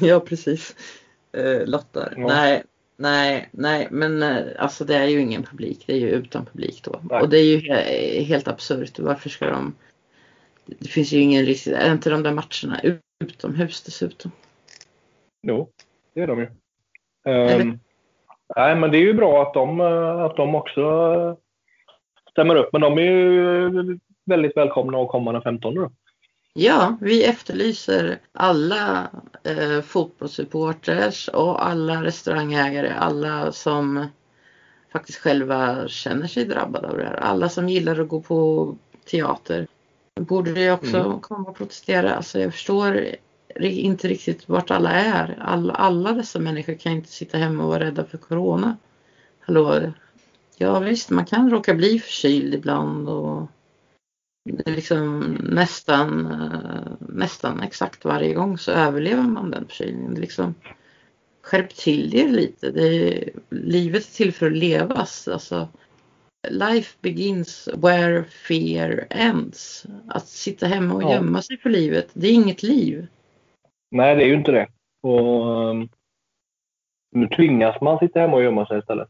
[0.00, 0.76] ja precis.
[1.32, 2.14] Eh, lottar.
[2.16, 2.26] Ja.
[2.26, 2.62] Nej,
[2.96, 5.84] nej, nej, men eh, alltså det är ju ingen publik.
[5.86, 7.00] Det är ju utan publik då.
[7.10, 7.22] Nej.
[7.22, 7.60] Och det är ju
[8.22, 8.98] helt absurt.
[8.98, 9.74] Varför ska de
[10.78, 11.66] det finns ju ingen risk.
[11.66, 14.30] Är inte de där matcherna utomhus dessutom?
[15.42, 15.68] Jo,
[16.14, 16.46] det är de ju.
[17.24, 17.80] Um,
[18.56, 19.80] nej, men det är ju bra att de,
[20.26, 21.36] att de också
[22.30, 22.72] stämmer upp.
[22.72, 25.90] Men de är ju väldigt välkomna att komma den 15 då.
[26.52, 29.10] Ja, vi efterlyser alla
[29.44, 34.06] eh, fotbollssupporters och alla restaurangägare, alla som
[34.92, 37.14] faktiskt själva känner sig drabbade av det här.
[37.14, 38.76] Alla som gillar att gå på
[39.10, 39.66] teater
[40.20, 41.20] borde ju också mm.
[41.20, 42.14] komma och protestera.
[42.14, 43.06] Alltså jag förstår
[43.60, 45.38] inte riktigt vart alla är.
[45.40, 48.76] Alla, alla dessa människor kan inte sitta hemma och vara rädda för Corona.
[49.40, 49.92] Hallå?
[50.56, 53.46] Ja visst, man kan råka bli förkyld ibland och
[54.66, 60.14] liksom nästan, eh, nästan exakt varje gång så överlever man den förkylningen.
[60.14, 60.54] liksom,
[61.42, 62.70] skärp till er lite.
[62.70, 65.28] Det är, livet är till för att levas.
[65.28, 65.68] Alltså,
[66.48, 69.86] Life begins where fear ends.
[70.08, 71.12] Att sitta hemma och ja.
[71.12, 73.06] gömma sig för livet, det är inget liv.
[73.90, 74.68] Nej, det är ju inte det.
[75.02, 75.88] Och, um,
[77.12, 79.08] nu tvingas man sitta hemma och gömma sig istället.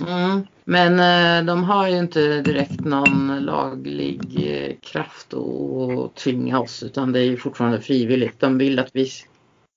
[0.00, 6.82] Mm, men uh, de har ju inte direkt någon laglig uh, kraft att tvinga oss
[6.82, 8.40] utan det är ju fortfarande frivilligt.
[8.40, 9.08] De vill att vi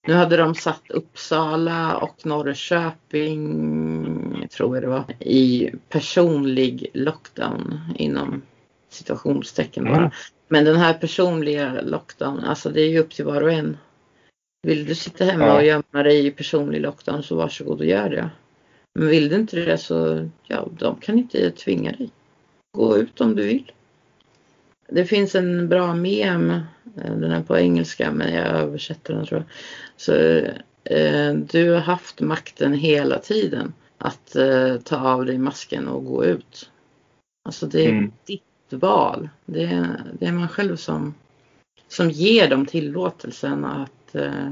[0.08, 3.38] nu hade de satt Uppsala och Norrköping,
[4.52, 8.42] tror jag det var, i personlig lockdown inom
[8.90, 9.98] situationstecken bara.
[9.98, 10.12] Mm.
[10.48, 13.78] Men den här personliga lockdown, alltså det är ju upp till var och en.
[14.64, 15.56] Vill du sitta hemma ja.
[15.56, 18.30] och gömma dig i personlig lockdown så varsågod och gör det.
[19.00, 22.10] Men vill du inte det så, ja, de kan inte tvinga dig.
[22.78, 23.72] Gå ut om du vill.
[24.88, 26.52] Det finns en bra mem,
[26.98, 29.50] eh, den är på engelska men jag översätter den tror jag.
[29.98, 30.14] Så
[30.96, 36.26] eh, du har haft makten hela tiden att eh, ta av dig masken och gå
[36.26, 36.72] ut.
[37.46, 38.12] Alltså det är mm.
[38.26, 39.30] ditt val.
[39.46, 41.14] Det är, det är man själv som,
[41.88, 44.52] som ger dem tillåtelsen att eh,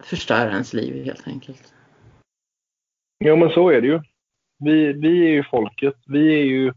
[0.00, 1.74] förstöra ens liv helt enkelt.
[3.18, 4.00] Ja men så är det ju.
[4.58, 5.94] Vi, vi är ju folket.
[6.06, 6.72] Vi är ju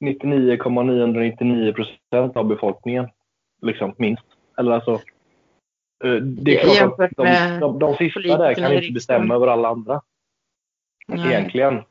[0.00, 3.08] 99,999 procent av befolkningen.
[3.62, 4.24] Liksom minst.
[4.58, 4.92] Eller alltså.
[6.04, 9.68] Eh, det är klart att de, de, de sista där kan inte bestämma över alla
[9.68, 10.00] andra.
[11.06, 11.28] Nej.
[11.28, 11.82] Egentligen.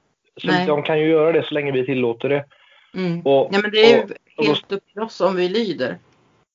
[0.41, 0.67] Så Nej.
[0.67, 2.45] de kan ju göra det så länge vi tillåter det.
[2.93, 3.21] Mm.
[3.21, 5.97] Och, ja, men det är ju och, helt upp till oss om vi lyder.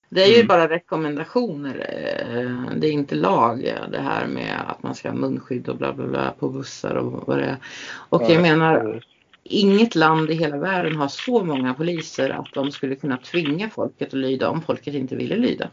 [0.09, 0.46] Det är ju mm.
[0.46, 1.74] bara rekommendationer.
[1.78, 5.92] Eh, det är inte lag det här med att man ska ha munskydd och bla
[5.92, 7.57] bla bla på bussar och vad det är.
[8.09, 9.02] Och jag menar,
[9.45, 14.09] inget land i hela världen har så många poliser att de skulle kunna tvinga folket
[14.09, 15.70] att lyda om folket inte ville lyda.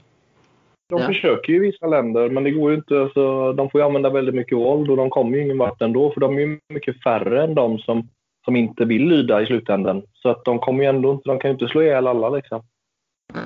[0.90, 1.08] De ja.
[1.08, 3.02] försöker ju i vissa länder, men det går ju inte.
[3.02, 6.12] Alltså, de får ju använda väldigt mycket våld och de kommer ju ingen vart ändå,
[6.12, 8.10] för de är ju mycket färre än de som,
[8.46, 10.04] som inte vill lyda i slutändan.
[10.14, 12.64] Så att de kommer ju ändå inte, de kan ju inte slå ihjäl alla liksom.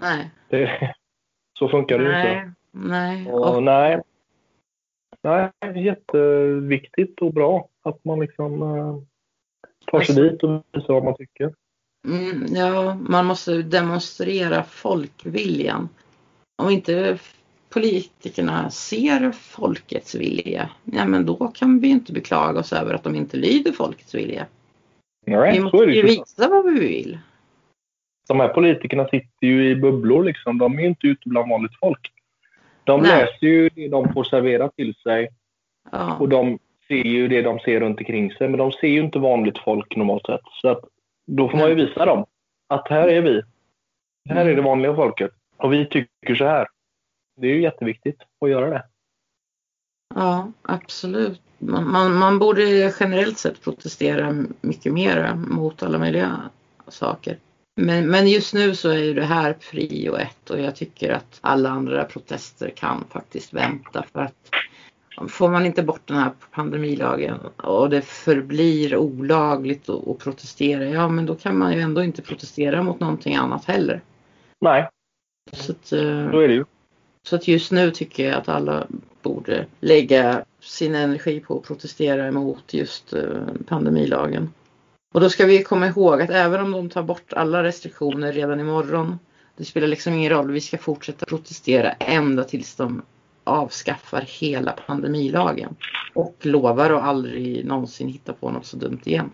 [0.02, 0.32] Nej.
[0.50, 0.94] Det,
[1.60, 2.52] så funkar det ju inte.
[2.72, 3.32] Nej.
[3.32, 4.02] Och, och, nej.
[5.24, 8.62] Nej, jätteviktigt och bra att man liksom
[9.86, 11.54] tar sig dit och visar vad man tycker.
[12.08, 15.90] Mm, ja, man måste demonstrera folkviljan.
[16.56, 17.18] Om inte
[17.70, 23.16] politikerna ser folkets vilja, ja men då kan vi inte beklaga oss över att de
[23.16, 24.46] inte lyder folkets vilja.
[25.26, 27.20] Nej, vi måste ju visa vad vi vill.
[28.28, 30.58] De här politikerna sitter ju i bubblor liksom.
[30.58, 32.12] De är ju inte ute bland vanligt folk.
[32.84, 33.10] De Nej.
[33.10, 35.30] läser ju det de får serverat till sig.
[35.92, 36.18] Ja.
[36.18, 39.20] Och de ser ju det de ser runt omkring sig, men de ser ju inte
[39.20, 40.42] vanligt folk normalt sett.
[40.62, 40.82] Så att,
[41.28, 42.26] då får man ju visa dem
[42.68, 43.42] att här är vi.
[44.30, 45.32] Här är det vanliga folket.
[45.58, 46.68] Och vi tycker så här.
[47.38, 48.86] Det är ju jätteviktigt att göra det.
[50.16, 51.42] Ja, absolut.
[51.58, 56.42] Man, man, man borde generellt sett protestera mycket mer mot alla möjliga
[56.88, 57.38] saker.
[57.76, 61.40] Men, men just nu så är ju det här prio ett och jag tycker att
[61.42, 64.50] alla andra protester kan faktiskt vänta för att
[65.30, 71.26] får man inte bort den här pandemilagen och det förblir olagligt att protestera, ja men
[71.26, 74.02] då kan man ju ändå inte protestera mot någonting annat heller.
[74.62, 74.90] Nej,
[75.52, 76.66] så att, eh, så är det ju.
[77.28, 78.88] Så att just nu tycker jag att alla
[79.22, 83.24] borde lägga sin energi på att protestera emot just eh,
[83.68, 84.54] pandemilagen.
[85.14, 88.60] Och då ska vi komma ihåg att även om de tar bort alla restriktioner redan
[88.60, 89.20] imorgon,
[89.58, 93.02] det spelar liksom ingen roll, vi ska fortsätta protestera ända tills de
[93.46, 95.76] avskaffar hela pandemilagen.
[96.14, 99.32] Och lovar att aldrig någonsin hitta på något så dumt igen.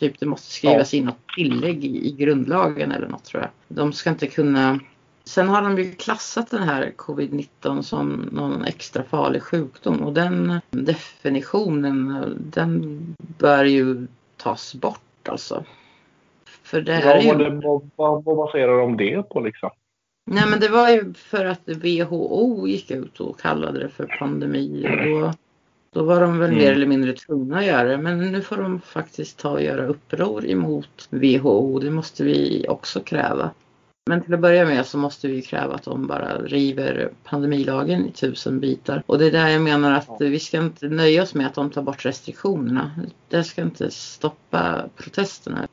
[0.00, 3.76] Typ det måste skrivas in något tillägg i, i grundlagen eller något tror jag.
[3.76, 4.80] De ska inte kunna
[5.24, 10.60] Sen har de ju klassat den här covid-19 som någon extra farlig sjukdom och den
[10.70, 14.06] definitionen den bör ju
[14.36, 15.64] tas bort alltså.
[16.62, 17.60] För det här ja, är ju...
[17.60, 19.70] vad, vad, vad baserar de det på liksom?
[20.32, 24.86] Nej men det var ju för att WHO gick ut och kallade det för pandemi
[24.88, 25.32] och då,
[25.92, 26.62] då var de väl mm.
[26.62, 27.98] mer eller mindre tvungna att göra det.
[27.98, 31.78] Men nu får de faktiskt ta och göra uppror emot WHO.
[31.78, 33.50] Det måste vi också kräva.
[34.06, 38.12] Men till att börja med så måste vi kräva att de bara river pandemilagen i
[38.12, 39.02] tusen bitar.
[39.06, 41.70] Och det är där jag menar att vi ska inte nöja oss med att de
[41.70, 42.90] tar bort restriktionerna.
[43.28, 45.68] Det ska inte stoppa protesterna.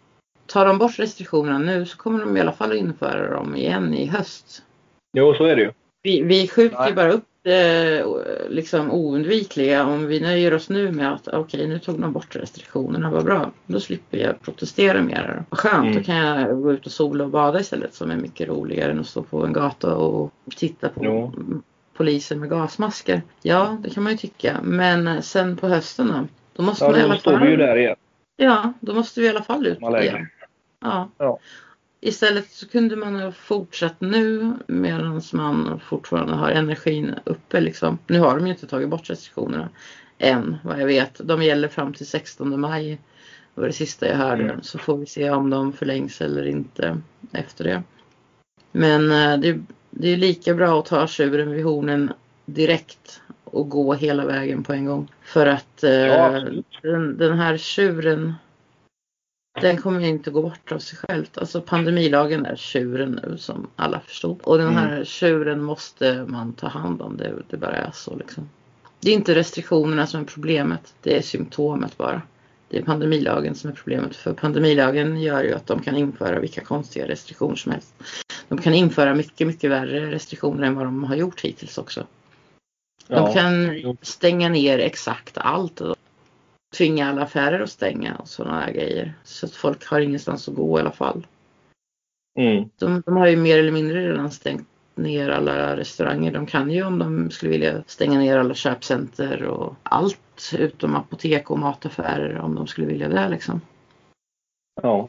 [0.48, 4.06] Tar de bort restriktionerna nu så kommer de i alla fall införa dem igen i
[4.06, 4.64] höst.
[5.14, 5.72] Jo, så är det ju.
[6.04, 8.06] Vi, vi skjuter ju bara upp det
[8.50, 12.36] liksom oundvikliga om vi nöjer oss nu med att okej okay, nu tog de bort
[12.36, 13.52] restriktionerna, vad bra.
[13.66, 15.44] Då slipper jag protestera mer.
[15.50, 15.96] Vad skönt, mm.
[15.96, 19.00] då kan jag gå ut och sola och bada istället som är mycket roligare än
[19.00, 21.34] att stå på en gata och titta på jo.
[21.98, 23.22] poliser med gasmasker.
[23.42, 24.58] Ja, det kan man ju tycka.
[24.64, 26.28] Men sen på hösten då?
[26.56, 27.20] Då måste ja, man i alla fall...
[27.20, 27.96] står vi ju där igen.
[28.38, 30.28] Ja, då måste vi i alla fall ut igen.
[30.88, 31.10] Ja.
[31.18, 31.40] ja.
[32.00, 37.62] Istället så kunde man ha fortsatt nu medan man fortfarande har energin uppe.
[37.62, 37.98] Liksom.
[38.08, 39.70] Nu har de ju inte tagit bort restriktionerna
[40.18, 41.22] än vad jag vet.
[41.24, 42.90] De gäller fram till 16 maj.
[43.56, 44.44] Det var det sista jag hörde.
[44.44, 44.62] Mm.
[44.62, 47.84] Så får vi se om de förlängs eller inte efter det.
[48.72, 49.60] Men eh, det,
[49.90, 52.14] det är lika bra att ta tjuren vid hornen
[52.46, 55.12] direkt och gå hela vägen på en gång.
[55.24, 56.46] För att eh, ja,
[56.82, 58.34] den, den här tjuren
[59.62, 61.26] den kommer inte gå bort av sig själv.
[61.34, 64.40] Alltså pandemilagen är tjuren nu som alla förstod.
[64.44, 65.06] Och den här mm.
[65.06, 67.18] tjuren måste man ta hand om.
[67.18, 68.50] Det, det bara är så liksom.
[69.00, 70.94] Det är inte restriktionerna som är problemet.
[71.02, 72.22] Det är symptomet bara.
[72.70, 74.16] Det är pandemilagen som är problemet.
[74.16, 77.94] För pandemilagen gör ju att de kan införa vilka konstiga restriktioner som helst.
[78.48, 82.08] De kan införa mycket, mycket värre restriktioner än vad de har gjort hittills också.
[83.08, 85.82] De kan stänga ner exakt allt
[86.78, 89.14] tvinga alla affärer att stänga och sådana här grejer.
[89.24, 91.28] Så att folk har ingenstans att gå i alla fall.
[92.40, 92.70] Mm.
[92.80, 96.32] De, de, har ju mer eller mindre redan stängt ner alla restauranger.
[96.32, 101.52] De kan ju om de skulle vilja stänga ner alla köpcenter och allt utom apotek
[101.52, 103.62] och mataffärer om de skulle vilja det liksom.
[104.82, 105.08] Ja.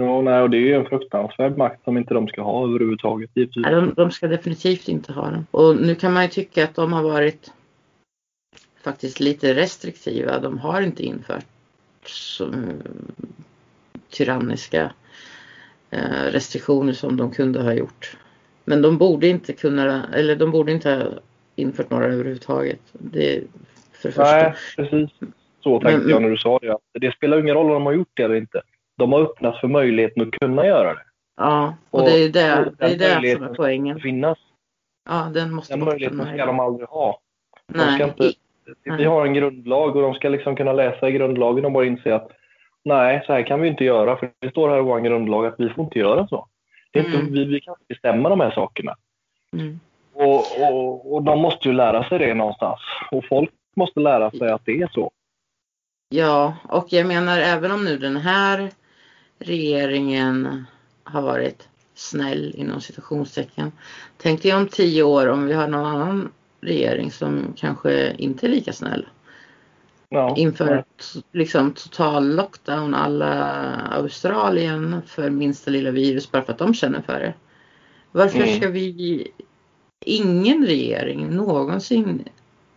[0.00, 3.30] Ja, nej, och det är ju en fruktansvärd makt som inte de ska ha överhuvudtaget.
[3.34, 5.46] Nej, de, de ska definitivt inte ha den.
[5.50, 7.52] Och nu kan man ju tycka att de har varit
[8.86, 10.38] faktiskt lite restriktiva.
[10.38, 11.46] De har inte infört
[12.04, 12.54] så
[14.10, 14.92] tyranniska
[15.90, 18.16] eh, restriktioner som de kunde ha gjort.
[18.64, 21.02] Men de borde inte kunna, eller de borde inte ha
[21.56, 22.80] infört några överhuvudtaget.
[22.92, 23.42] Det
[23.92, 25.10] för det Nej, precis.
[25.62, 26.78] Så tänkte men, jag när du sa det.
[27.00, 28.62] Det spelar ingen roll om de har gjort det eller inte.
[28.96, 31.04] De har öppnat för möjligheten att kunna göra det.
[31.36, 34.00] Ja, och, och det är det, det, är det som är poängen.
[34.00, 34.38] Finnas.
[35.08, 37.20] Ja, den måste Den möjligheten ska de aldrig ha.
[37.66, 38.32] De Nej, inte,
[38.84, 42.14] vi har en grundlag och de ska liksom kunna läsa i grundlagen och bara inse
[42.14, 42.30] att
[42.84, 45.54] nej, så här kan vi inte göra för det står här i vår grundlag att
[45.58, 46.46] vi får inte göra så.
[46.90, 47.32] Det är inte, mm.
[47.32, 48.96] vi, vi kan inte bestämma de här sakerna.
[49.52, 49.80] Mm.
[50.14, 52.80] Och, och, och de måste ju lära sig det någonstans.
[53.10, 55.10] Och folk måste lära sig att det är så.
[56.08, 58.70] Ja, och jag menar även om nu den här
[59.38, 60.64] regeringen
[61.04, 63.72] har varit snäll inom citationstecken.
[64.16, 66.32] Tänk dig om tio år om vi har någon annan
[66.66, 69.06] regering som kanske inte är lika snäll.
[70.08, 70.84] Ja, Inför
[71.32, 73.34] liksom total lockdown alla
[73.90, 77.34] Australien för minsta lilla virus bara för att de känner för det.
[78.12, 78.56] Varför mm.
[78.56, 79.28] ska vi
[80.04, 82.28] ingen regering någonsin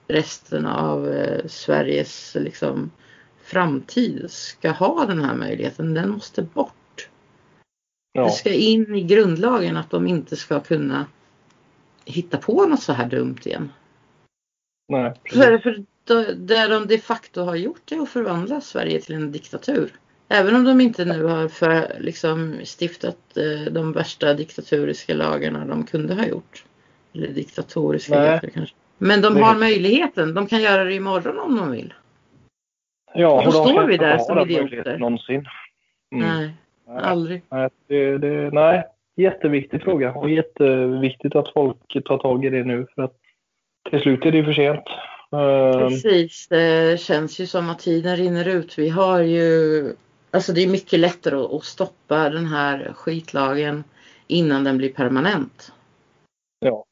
[0.08, 2.92] resten av eh, Sveriges liksom
[3.44, 5.94] framtid ska ha den här möjligheten.
[5.94, 7.10] Den måste bort.
[8.14, 8.24] Ja.
[8.24, 11.06] Det ska in i grundlagen att de inte ska kunna
[12.06, 13.72] hitta på något så här dumt igen.
[14.90, 15.86] Nej, för, för
[16.36, 19.92] det de de facto har gjort är att förvandla Sverige till en diktatur.
[20.30, 25.86] Även om de inte nu har för, liksom, stiftat eh, de värsta diktatoriska lagarna de
[25.86, 26.64] kunde ha gjort.
[27.14, 28.52] Eller diktatoriska Nej.
[28.54, 28.76] kanske.
[28.98, 30.34] Men de har möjligheten.
[30.34, 31.94] De kan göra det imorgon om de vill.
[33.14, 34.98] Ja, då står vi där som idioter.
[34.98, 35.46] Någonsin.
[36.16, 36.28] Mm.
[36.28, 36.52] Nej,
[37.02, 37.42] aldrig.
[37.50, 38.84] Nej, det, det, nej,
[39.16, 43.19] jätteviktig fråga och jätteviktigt att folk tar tag i det nu för att
[43.90, 44.86] till slut är det ju för sent.
[45.32, 48.78] Ehm, Precis, det känns ju som att tiden rinner ut.
[48.78, 49.96] Vi har ju,
[50.32, 53.84] alltså det är mycket lättare att, stoppa den här skitlagen
[54.28, 55.72] innan den blir permanent.
[56.60, 56.86] Ja.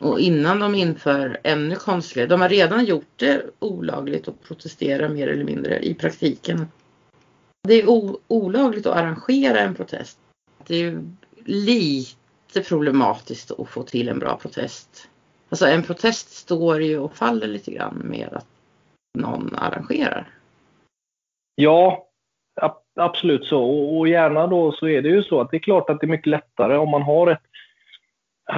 [0.00, 5.28] Och innan de inför ännu konstigare, de har redan gjort det olagligt att protestera mer
[5.28, 6.68] eller mindre i praktiken.
[7.68, 7.88] Det är
[8.28, 10.18] olagligt att arrangera en protest.
[10.66, 11.02] Det är
[11.44, 15.08] lite problematiskt att få till en bra protest.
[15.48, 18.46] Alltså en protest står ju och faller lite grann med att
[19.18, 20.28] någon arrangerar.
[21.54, 22.06] Ja,
[22.60, 23.62] ab- absolut så.
[23.64, 26.06] Och, och gärna då så är det ju så att det är klart att det
[26.06, 27.42] är mycket lättare om man har ett,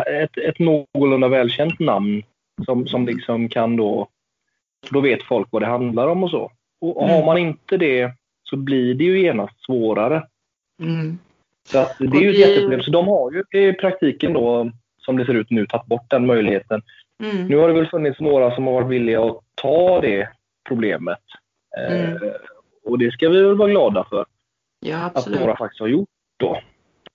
[0.06, 2.22] ett, ett någorlunda välkänt namn
[2.64, 4.08] som, som liksom kan då,
[4.90, 6.52] då vet folk vad det handlar om och så.
[6.80, 7.14] Och Mm.
[7.14, 8.12] har man inte det
[8.50, 10.26] så blir det ju genast svårare.
[10.82, 11.18] Mm.
[11.64, 12.82] Så det Och är ju ett jätteproblem.
[12.82, 14.70] Så de har ju i praktiken då,
[15.06, 16.82] som det ser ut nu, tagit bort den möjligheten.
[17.24, 17.46] Mm.
[17.46, 20.28] Nu har det väl funnits några som har varit villiga att ta det
[20.68, 21.18] problemet.
[21.78, 22.12] Mm.
[22.16, 22.32] Eh,
[22.84, 24.24] och det ska vi väl vara glada för
[24.80, 25.40] Ja att absolut.
[25.40, 26.60] några faktiskt har gjort då.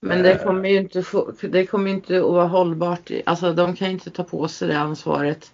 [0.00, 1.02] Men det kommer ju inte,
[1.42, 3.10] det kommer inte att vara hållbart.
[3.26, 5.52] Alltså de kan ju inte ta på sig det ansvaret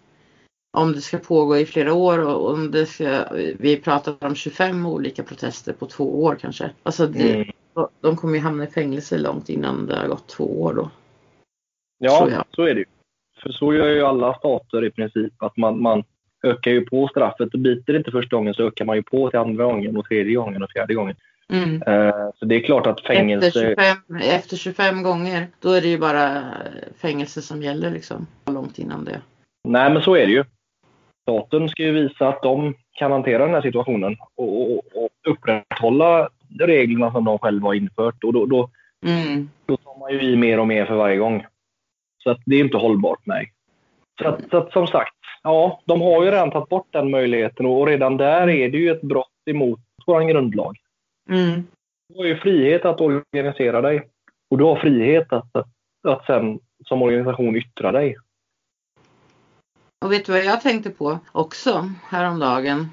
[0.76, 3.24] om det ska pågå i flera år och om det ska,
[3.59, 6.70] vi pratar om 25 olika protester på två år kanske.
[6.82, 7.89] Alltså det, Mm.
[8.01, 10.91] de kommer ju hamna i fängelse långt innan det har gått två år då.
[11.99, 12.86] Ja, så är det ju.
[13.42, 15.42] För så gör ju alla stater i princip.
[15.42, 16.05] Att man, man
[16.42, 17.55] ökar ju på straffet.
[17.55, 20.05] Och biter det inte första gången så ökar man ju på till andra gången och
[20.05, 21.16] tredje gången och fjärde gången.
[21.53, 21.82] Mm.
[21.82, 23.46] Eh, så det är klart att fängelse...
[23.46, 26.44] Efter, 25, efter 25 gånger då är det ju bara
[27.01, 28.26] fängelse som gäller liksom.
[28.46, 29.20] Långt innan det.
[29.64, 30.44] Nej, men så är det ju.
[31.22, 36.28] Staten ska ju visa att de kan hantera den här situationen och, och, och upprätthålla
[36.59, 38.24] reglerna som de själva har infört.
[38.24, 38.70] Och då, då,
[39.07, 39.51] Mm.
[39.66, 41.46] då tar man ju i mer och mer för varje gång.
[42.19, 43.53] Så att det är inte hållbart, nej.
[44.23, 47.66] Så att, så att som sagt, ja, de har ju redan tagit bort den möjligheten
[47.66, 50.77] och redan där är det ju ett brott emot vår grundlag.
[51.31, 51.66] Mm.
[52.09, 54.09] Du har ju frihet att organisera dig
[54.51, 55.69] och du har frihet att, att,
[56.09, 58.16] att sen som organisation yttra dig.
[60.05, 62.89] Och vet du vad jag tänkte på också häromdagen?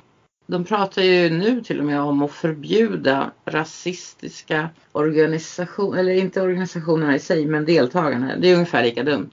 [0.47, 7.15] De pratar ju nu till och med om att förbjuda rasistiska organisationer, eller inte organisationerna
[7.15, 8.35] i sig, men deltagarna.
[8.37, 9.31] Det är ungefär lika dumt.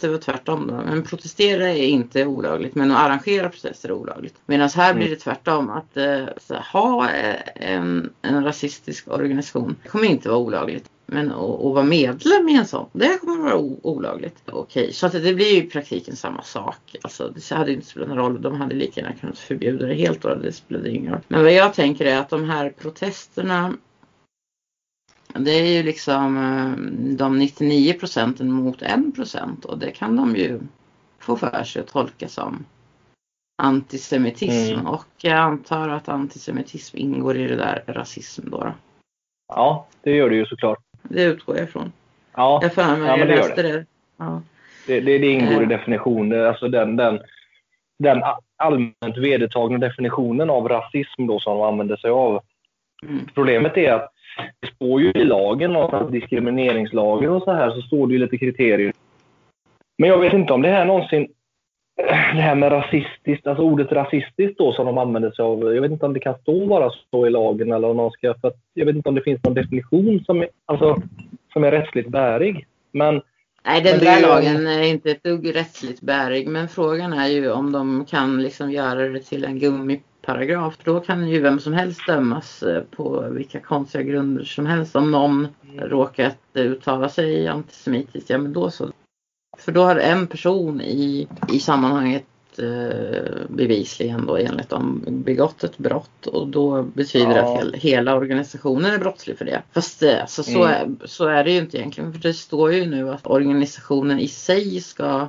[0.00, 0.74] Det var tvärtom då.
[0.74, 4.34] Men protestera är inte olagligt, men att arrangera protester är olagligt.
[4.46, 5.70] Medan här blir det tvärtom.
[5.70, 6.24] Att eh,
[6.72, 10.90] ha eh, en, en rasistisk organisation kommer inte vara olagligt.
[11.06, 14.42] Men att, vara medlem i en sån, det kommer vara olagligt.
[14.46, 16.96] Okej, så att det blir ju i praktiken samma sak.
[17.02, 18.42] Alltså, det hade inte spelat någon roll.
[18.42, 21.20] De hade lika gärna kunnat förbjuda det helt och det spelade ingen roll.
[21.28, 23.74] Men vad jag tänker är att de här protesterna
[25.38, 26.70] det är ju liksom eh,
[27.16, 30.60] de 99 procenten mot 1 procent och det kan de ju
[31.18, 32.64] få för sig att tolka som
[33.62, 34.86] antisemitism Mm.
[34.86, 38.58] och jag antar att antisemitism ingår i det där rasism då.
[38.58, 38.74] då.
[39.48, 40.85] Ja, det gör det ju såklart.
[41.08, 41.92] Det utgår jag ifrån.
[42.36, 43.84] Ja, Jag för mig, Ja, jag det läste det.
[44.16, 44.42] Ja.
[44.86, 45.68] det, det, det ingår i Eh.
[45.68, 46.46] definitionen.
[46.46, 47.20] Alltså den, den,
[47.98, 48.22] den
[48.56, 52.40] allmänt vedertagna definitionen av rasism då som de använder sig av.
[53.02, 53.26] Mm.
[53.34, 54.12] Problemet är att
[54.60, 58.38] det står ju i lagen, någonstans diskrimineringslagen och så här, så står det ju lite
[58.38, 58.92] kriterier.
[59.98, 61.28] Men jag vet inte om det här någonsin,
[61.96, 65.90] det här med rasistiskt, alltså ordet rasistiskt då som de använder sig av, jag vet
[65.90, 68.60] inte om det kan stå bara så i lagen eller om någon ska, för att
[68.74, 71.02] jag vet inte om det finns någon definition som är, alltså,
[71.52, 72.66] som är rättsligt bärig.
[72.92, 73.22] Men
[73.66, 76.48] Nej, den Men det är där lagen är inte ett dugg rättsligt bärig.
[76.48, 80.78] Men frågan är ju om de kan liksom göra det till en gummiparagraf.
[80.84, 84.96] Då kan ju vem som helst dömas eh, på vilka konstiga grunder som helst.
[84.96, 85.48] Om någon
[85.78, 88.90] råkat uttala sig antisemitiskt, ja men då så.
[89.56, 92.24] För då har en person i, i sammanhanget
[92.58, 97.54] eh, bevisligen då enligt dem begått ett brott och då betyder det Ja.
[97.54, 99.62] att hel, hela organisationen är brottslig för det.
[99.72, 100.96] Fast eh, alltså, så, Mm.
[101.02, 104.28] är, så är det ju inte egentligen för det står ju nu att organisationen i
[104.28, 105.28] sig ska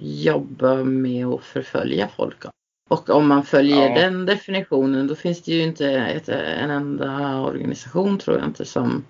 [0.00, 2.44] jobba med att förfölja folk.
[2.90, 3.94] Och om man följer Ja.
[3.94, 9.04] den definitionen då finns det ju inte ett, en enda organisation tror jag inte som,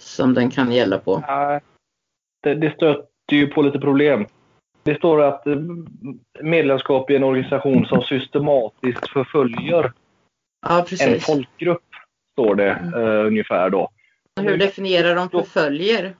[0.00, 1.24] som den kan gälla på.
[1.28, 1.60] Nej,
[2.42, 2.70] det, det
[3.30, 4.26] stöter ju på lite problem.
[4.82, 5.56] Det står att eh,
[6.42, 9.92] medlemskap i en organisation som systematiskt förföljer
[10.66, 11.82] Ja en folkgrupp,
[12.32, 12.94] står det Mm.
[12.94, 13.88] eh, ungefär då.
[14.40, 16.14] Hur definierar de förföljer?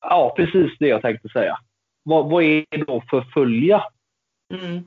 [0.00, 1.58] Ja, precis det jag tänkte säga.
[2.04, 3.84] vad, vad är då förfölja?
[4.54, 4.84] Mm.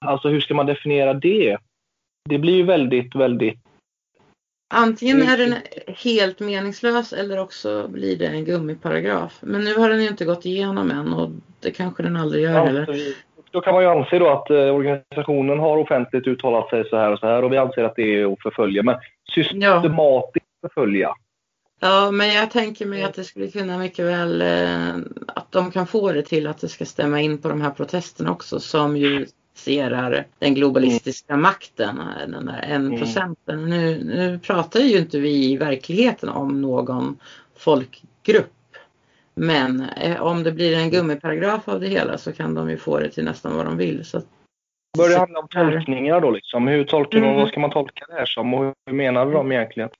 [0.00, 1.58] Alltså hur ska man definiera det?
[2.28, 3.60] Det blir ju väldigt, väldigt...
[4.70, 5.54] Antingen är den
[5.86, 9.38] helt meningslös eller också blir det en gummiparagraf.
[9.40, 11.30] Men nu har den ju inte gått igenom än och
[11.60, 12.80] det kanske den aldrig gör heller.
[12.88, 13.12] Alltså,
[13.50, 17.12] då kan man ju anse då att eh, organisationen har offentligt uttalat sig så här
[17.12, 18.82] och så här och vi anser att det är att förfölja.
[18.82, 18.96] Men
[19.34, 20.68] systematiskt ja.
[20.68, 21.14] förfölja.
[21.80, 24.96] Ja, men jag tänker mig att det skulle kunna mycket väl eh,
[25.26, 28.32] att de kan få det till att det ska stämma in på de här protesterna
[28.32, 29.26] också som ju
[29.58, 31.42] ser den globalistiska mm.
[31.42, 32.98] makten, den där en mm.
[32.98, 33.58] procenten.
[33.58, 33.70] Mm.
[33.70, 37.16] Nu, nu pratar ju inte vi i verkligheten om någon
[37.56, 38.52] folkgrupp.
[39.34, 42.98] Men eh, om det blir en gummiparagraf av det hela så kan de ju få
[42.98, 44.04] det till nästan vad de vill.
[44.04, 44.22] Så
[44.98, 46.68] Börjar det handla om tolkningar då liksom?
[46.68, 47.34] Hur tolkar mm.
[47.34, 49.90] vad ska man tolka det här som och hur menar de egentligen?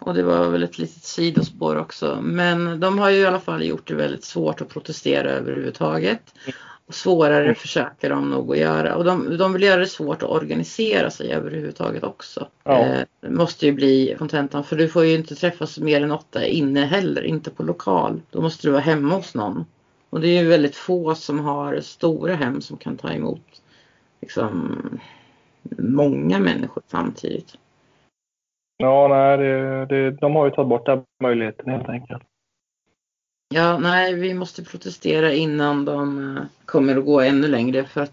[0.00, 2.18] Och det var väl ett litet sidospår också.
[2.22, 6.34] Men de har ju i alla fall gjort det väldigt svårt att protestera överhuvudtaget.
[6.88, 7.54] Svårare mm.
[7.54, 11.32] försöker de nog att göra och de, de vill göra det svårt att organisera sig
[11.32, 12.48] överhuvudtaget också.
[12.64, 12.84] Ja.
[12.84, 16.80] Eh, måste ju bli kontentan för du får ju inte träffas mer än åtta inne
[16.80, 18.20] heller, inte på lokal.
[18.30, 19.64] Då måste du vara hemma hos någon.
[20.10, 23.62] Och det är ju väldigt få som har stora hem som kan ta emot
[24.20, 24.78] liksom,
[25.78, 27.58] många människor samtidigt.
[28.76, 32.22] Ja, nej, det, det, de har ju tagit bort den möjligheten helt enkelt.
[33.48, 38.12] Ja, nej, vi måste protestera innan de eh, kommer att gå ännu längre för att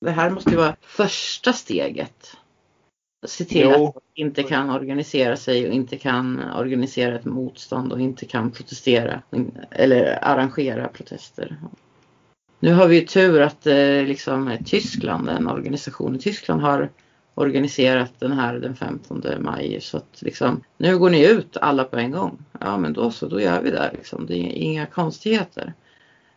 [0.00, 2.36] det här måste ju vara första steget.
[3.26, 3.70] Se till jo.
[3.70, 8.50] att folk inte kan organisera sig och inte kan organisera ett motstånd och inte kan
[8.50, 9.22] protestera
[9.70, 11.56] eller arrangera protester.
[12.60, 16.90] Nu har vi ju tur att eh, liksom Tyskland, en organisation i Tyskland har
[17.36, 19.78] organiserat den här den 15 maj.
[19.80, 22.38] Så att liksom, nu går ni ut alla på en gång.
[22.60, 23.90] Ja men då så, då gör vi det.
[23.92, 24.26] Liksom.
[24.26, 25.72] Det är inga konstigheter.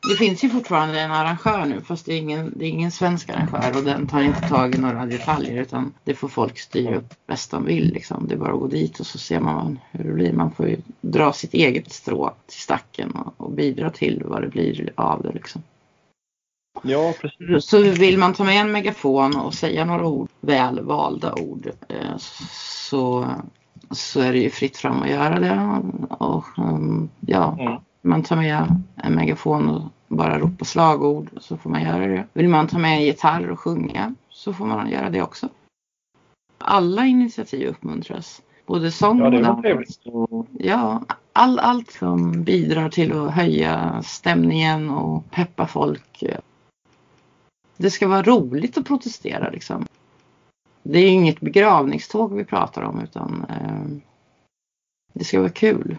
[0.10, 3.30] Det finns ju fortfarande en arrangör nu fast det är ingen, det är ingen svensk
[3.30, 7.14] arrangör och den tar inte tag i några detaljer utan det får folk styra upp
[7.28, 7.94] bäst de vill.
[7.94, 8.28] Liksom.
[8.28, 10.34] Det är bara att gå dit och så ser man hur det blir.
[10.34, 14.48] Man får ju dra sitt eget strå till stacken och, och bidra till vad det
[14.48, 15.32] blir av det.
[15.32, 15.64] Liksom.
[16.84, 17.70] Ja, precis.
[17.70, 22.18] Så vill man ta med en megafon och säga några ord, väl valda ord, eh,
[22.90, 23.28] så,
[23.92, 25.82] så är det ju fritt fram att göra det.
[26.10, 27.74] Och, um, ja, mm.
[28.02, 32.28] man tar med en megafon och bara ropa slagord så får man göra det.
[32.34, 35.50] Vill man ta med en gitarr och sjunga så får man göra det också.
[36.58, 38.42] Alla initiativ uppmuntras.
[38.66, 40.00] Både sång och dans.
[40.60, 41.04] Ja,
[41.34, 46.24] all, allt som bidrar till att höja stämningen och peppa folk
[47.80, 49.86] det ska vara roligt att protestera liksom.
[50.84, 54.02] Det är inget begravningståg vi pratar om utan eh,
[55.14, 55.98] det ska vara kul.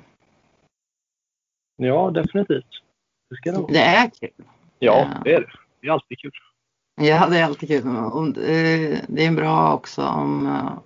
[1.77, 2.66] Ja, definitivt.
[3.31, 3.73] Det ska det vara.
[3.73, 4.47] Det är kul.
[4.78, 5.51] Ja, det är det.
[5.81, 6.32] Det är alltid kul.
[7.01, 7.97] Ja, det är alltid kul.
[7.97, 10.78] Och eh, det är bra också om, eh,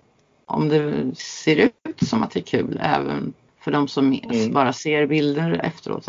[0.44, 4.52] om det ser ut som att det är kul även för de som mm.
[4.52, 6.08] bara ser bilder efteråt.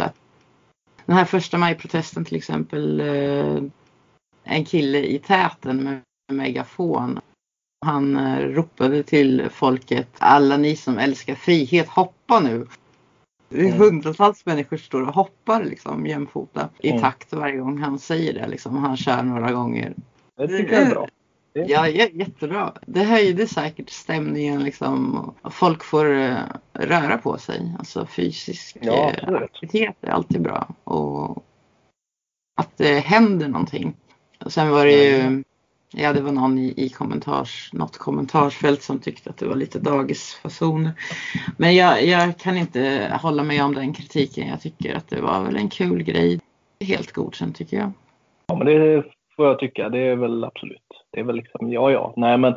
[1.05, 3.63] Den här första majprotesten till exempel eh,
[4.45, 6.01] en kille i täten med
[6.31, 7.19] megafon.
[7.85, 12.67] Han eh, ropade till folket, alla ni som älskar frihet, hoppa nu.
[13.51, 13.71] Mm.
[13.71, 17.01] Hundratals människor står och hoppar liksom jämfota i mm.
[17.01, 18.47] takt varje gång han säger det.
[18.47, 18.77] Liksom.
[18.77, 19.93] Han kör några gånger.
[20.37, 21.07] Det tycker jag är bra.
[21.53, 22.73] Ja, jättebra.
[22.85, 25.33] Det höjde säkert stämningen liksom.
[25.51, 26.37] Folk får uh,
[26.73, 27.75] röra på sig.
[27.79, 30.67] Alltså fysisk ja, uh, aktivitet är alltid bra.
[30.83, 31.45] Och
[32.55, 33.95] att det händer någonting.
[34.45, 35.43] Och sen var det ju,
[35.91, 39.79] ja det var någon i, i kommentars, något kommentarsfält som tyckte att det var lite
[39.79, 40.91] dagisfasoner.
[41.57, 44.47] Men jag, jag kan inte hålla med om den kritiken.
[44.47, 46.39] Jag tycker att det var väl en kul grej.
[46.79, 47.91] Helt godkänt tycker jag.
[48.47, 49.03] Ja men det
[49.35, 49.89] får jag tycka.
[49.89, 50.81] Det är väl absolut.
[51.11, 52.13] Det är väl liksom, ja ja.
[52.17, 52.53] Nej men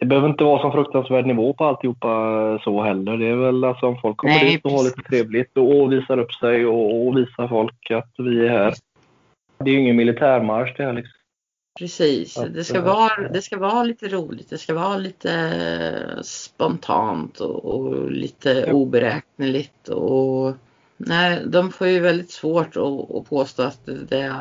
[0.00, 2.08] det behöver inte vara som fruktansvärd nivå på alltihopa
[2.64, 3.16] så heller.
[3.16, 6.18] Det är väl alltså om folk kommer Nej, dit och har lite trevligt och, visar
[6.18, 8.74] upp sig och, och visar folk att vi är här.
[9.58, 11.15] Det är ju ingen militärmarsch det här liksom.
[11.78, 17.64] Precis, det ska, vara, det ska vara lite roligt, det ska vara lite spontant och,
[17.64, 18.72] och lite ja.
[18.72, 19.88] oberäkneligt.
[19.88, 20.54] Och,
[20.96, 24.32] nej, de får ju väldigt svårt att, att påstå att det,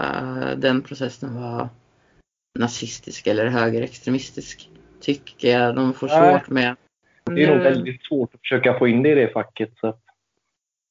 [0.58, 1.70] den processen var
[2.60, 4.70] nazistisk eller högerextremistisk.
[5.02, 6.76] Tycker jag de får svårt med.
[7.24, 9.70] Det är nog väldigt svårt att försöka få in det i det facket.
[9.82, 9.98] Så.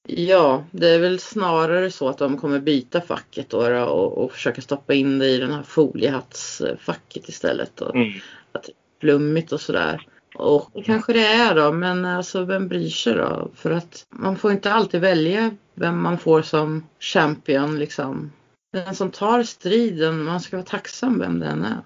[0.06, 4.32] Ja, det är väl snarare så att de kommer byta facket då, då och, och,
[4.32, 7.80] försöka stoppa in det i den här foliehattsfacket istället.
[7.80, 8.12] Och mm.
[8.52, 8.70] att
[9.00, 10.08] flummigt och sådär.
[10.34, 13.50] Och det kanske det är då, men alltså vem bryr sig då?
[13.54, 18.32] För att man får inte alltid välja vem man får som champion liksom.
[18.72, 21.78] den som tar striden, man ska vara tacksam vem den är.